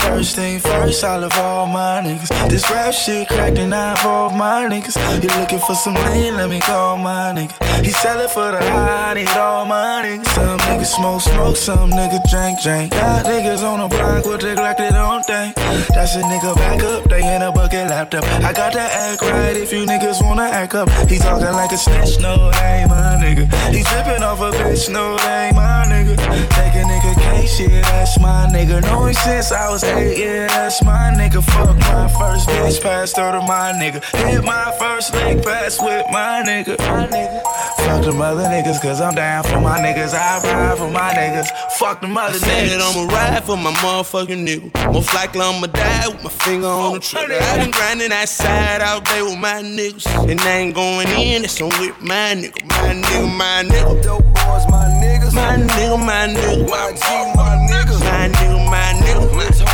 First 0.00 0.36
thing 0.36 0.58
first, 0.60 1.04
I 1.04 1.16
love 1.16 1.36
all 1.36 1.66
my 1.66 2.00
niggas. 2.02 2.30
This 2.48 2.68
rap 2.70 2.92
shit 2.92 3.28
cracked 3.28 3.58
and 3.58 3.74
I 3.74 3.92
involve 3.92 4.34
my 4.34 4.66
niggas. 4.68 4.96
You 5.22 5.28
looking 5.40 5.58
for 5.60 5.74
some 5.74 5.94
money? 5.94 6.30
let 6.30 6.48
me 6.48 6.60
call 6.60 6.96
my 6.96 7.32
nigga. 7.36 7.54
He 7.84 7.92
sellin' 7.92 8.28
for 8.28 8.50
the 8.52 8.60
high, 8.60 9.14
need 9.14 9.28
all 9.36 9.64
my 9.66 10.02
niggas. 10.04 10.26
Some 10.34 10.58
niggas 10.58 10.94
smoke, 10.96 11.20
smoke, 11.20 11.56
some 11.56 11.90
niggas 11.90 12.24
drink, 12.30 12.60
drink. 12.62 12.92
Got 12.92 13.26
niggas 13.26 13.62
on 13.62 13.80
the 13.80 13.88
block 13.88 14.24
with 14.24 14.40
they 14.40 14.54
like 14.54 14.78
they 14.78 14.90
don't 14.90 15.24
think. 15.24 15.54
That's 15.94 16.16
a 16.16 16.22
nigga 16.22 16.54
back 16.56 16.82
up, 16.82 17.04
they 17.04 17.22
in 17.34 17.42
a 17.42 17.52
bucket 17.52 17.88
laptop. 17.88 18.24
I 18.24 18.52
got 18.52 18.72
that 18.72 18.90
act 18.92 19.22
right 19.22 19.56
if 19.56 19.72
you 19.72 19.84
niggas 19.86 20.22
wanna 20.22 20.44
act 20.44 20.74
up. 20.74 20.88
He 21.08 21.18
talkin' 21.18 21.52
like 21.52 21.72
a 21.72 21.78
snitch, 21.78 22.20
no, 22.20 22.50
that 22.50 22.80
ain't 22.80 22.90
my 22.90 23.16
nigga. 23.20 23.44
He 23.72 23.82
trippin' 23.84 24.22
off 24.22 24.40
a 24.40 24.50
bitch, 24.56 24.90
no, 24.90 25.16
that 25.16 25.46
ain't 25.46 25.56
my 25.56 25.84
nigga. 25.88 26.16
Take 26.16 26.74
a 26.74 26.84
nigga 26.84 27.14
case, 27.20 27.56
shit, 27.56 27.70
yeah, 27.70 27.82
that's 27.82 28.18
my 28.18 28.48
nigga. 28.52 28.82
Knowing 28.82 29.14
since 29.14 29.52
I 29.52 29.68
was 29.70 29.82
yeah, 29.98 30.46
that's 30.46 30.82
my 30.84 31.12
nigga. 31.16 31.42
Fuck 31.42 31.76
my 31.78 32.06
first 32.08 32.48
bitch, 32.48 32.80
passed 32.82 33.16
her 33.16 33.32
to 33.32 33.40
my 33.40 33.72
nigga. 33.72 34.04
Hit 34.28 34.44
my 34.44 34.72
first 34.78 35.12
leg 35.14 35.42
pass 35.42 35.80
with 35.80 36.06
my 36.10 36.42
nigga. 36.46 36.78
My 36.78 37.06
nigga. 37.06 37.42
Fuck 37.84 38.04
the 38.04 38.12
mother 38.12 38.44
niggas, 38.44 38.80
cause 38.80 39.00
I'm 39.00 39.14
down 39.14 39.42
for 39.44 39.60
my 39.60 39.78
niggas. 39.80 40.14
I 40.14 40.40
ride 40.44 40.78
for 40.78 40.90
my 40.90 41.12
niggas. 41.12 41.48
Fuck 41.78 42.02
the 42.02 42.08
mother 42.08 42.38
niggas. 42.38 42.80
I'ma 42.80 43.12
ride 43.12 43.44
for 43.44 43.56
my 43.56 43.72
motherfucking 43.72 44.46
nigga. 44.46 44.92
Most 44.92 45.12
likely 45.12 45.40
I'ma 45.40 45.66
die 45.66 46.08
with 46.08 46.22
my 46.22 46.30
finger 46.30 46.68
on 46.68 46.92
the 46.92 46.98
oh, 46.98 47.00
trigger. 47.00 47.38
I 47.40 47.58
been 47.58 47.70
grinding 47.70 48.12
outside 48.12 48.82
all 48.82 49.00
day 49.00 49.22
with 49.22 49.38
my 49.38 49.62
niggas. 49.62 50.06
And 50.30 50.40
I 50.40 50.50
ain't 50.50 50.74
going 50.74 51.08
in, 51.08 51.44
it's 51.44 51.60
on 51.60 51.70
with 51.80 52.00
my 52.00 52.34
nigga. 52.38 52.64
My 52.68 52.94
nigga, 52.94 53.36
my 53.36 53.64
nigga. 53.64 54.30
My 54.70 54.86
niggas. 55.02 55.34
My 55.34 55.56
nigga, 55.56 55.98
my 55.98 56.28
nigga. 56.28 56.68
My 56.68 56.92
nigga, 56.92 57.34
my 57.34 57.56
nigga. 57.56 57.58
My 57.58 57.58
nigga, 57.58 57.96
my 57.96 57.98
nigga. 57.98 58.00
My 58.00 58.28
nigga, 58.28 58.70
my 58.70 58.92
nigga 58.92 59.69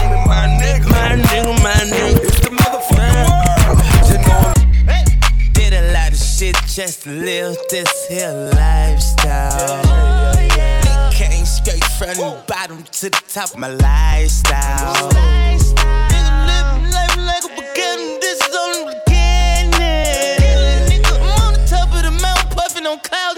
nigga, 1.17 1.63
my 1.63 1.73
nigga. 1.73 2.25
It's 2.25 2.41
the 2.41 2.51
motherfucking 2.51 3.29
world. 3.31 3.79
You 4.11 4.19
know 4.27 4.53
hey. 4.93 5.05
Did 5.53 5.73
a 5.75 5.93
lot 5.93 6.13
of 6.13 6.19
shit 6.19 6.57
just 6.67 7.03
to 7.05 7.11
live 7.11 7.57
this 7.71 8.07
here 8.09 8.33
lifestyle. 8.55 9.83
Oh, 9.85 10.33
yeah. 10.57 11.11
Came 11.13 11.45
straight 11.45 11.85
from 11.99 12.15
the 12.17 12.43
bottom 12.47 12.83
to 12.85 13.11
the 13.11 13.23
top 13.29 13.51
of 13.53 13.59
my 13.59 13.69
lifestyle. 13.69 15.11
lifestyle. 15.11 16.09
Nigga 16.11 16.47
living 16.47 16.91
life 16.93 17.17
like 17.17 17.45
a. 17.79 18.19
This 18.21 18.41
is 18.47 18.55
only 18.55 18.95
beginning. 18.95 21.03
I'm 21.07 21.23
on 21.41 21.53
the 21.55 21.65
top 21.69 21.93
of 21.95 22.03
the 22.03 22.11
mountain 22.11 22.51
puffing 22.51 22.87
on 22.87 22.99
clouds. 23.01 23.36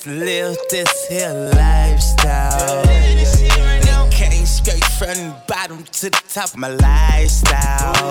just 0.00 0.06
live 0.06 0.56
this 0.70 1.06
here 1.08 1.50
lifestyle. 1.54 2.84
Came 4.10 4.46
straight 4.46 4.84
from 4.84 5.14
the 5.14 5.36
bottom 5.46 5.84
to 5.84 6.10
the 6.10 6.22
top 6.28 6.50
of 6.50 6.56
my 6.56 6.68
lifestyle. 6.68 8.10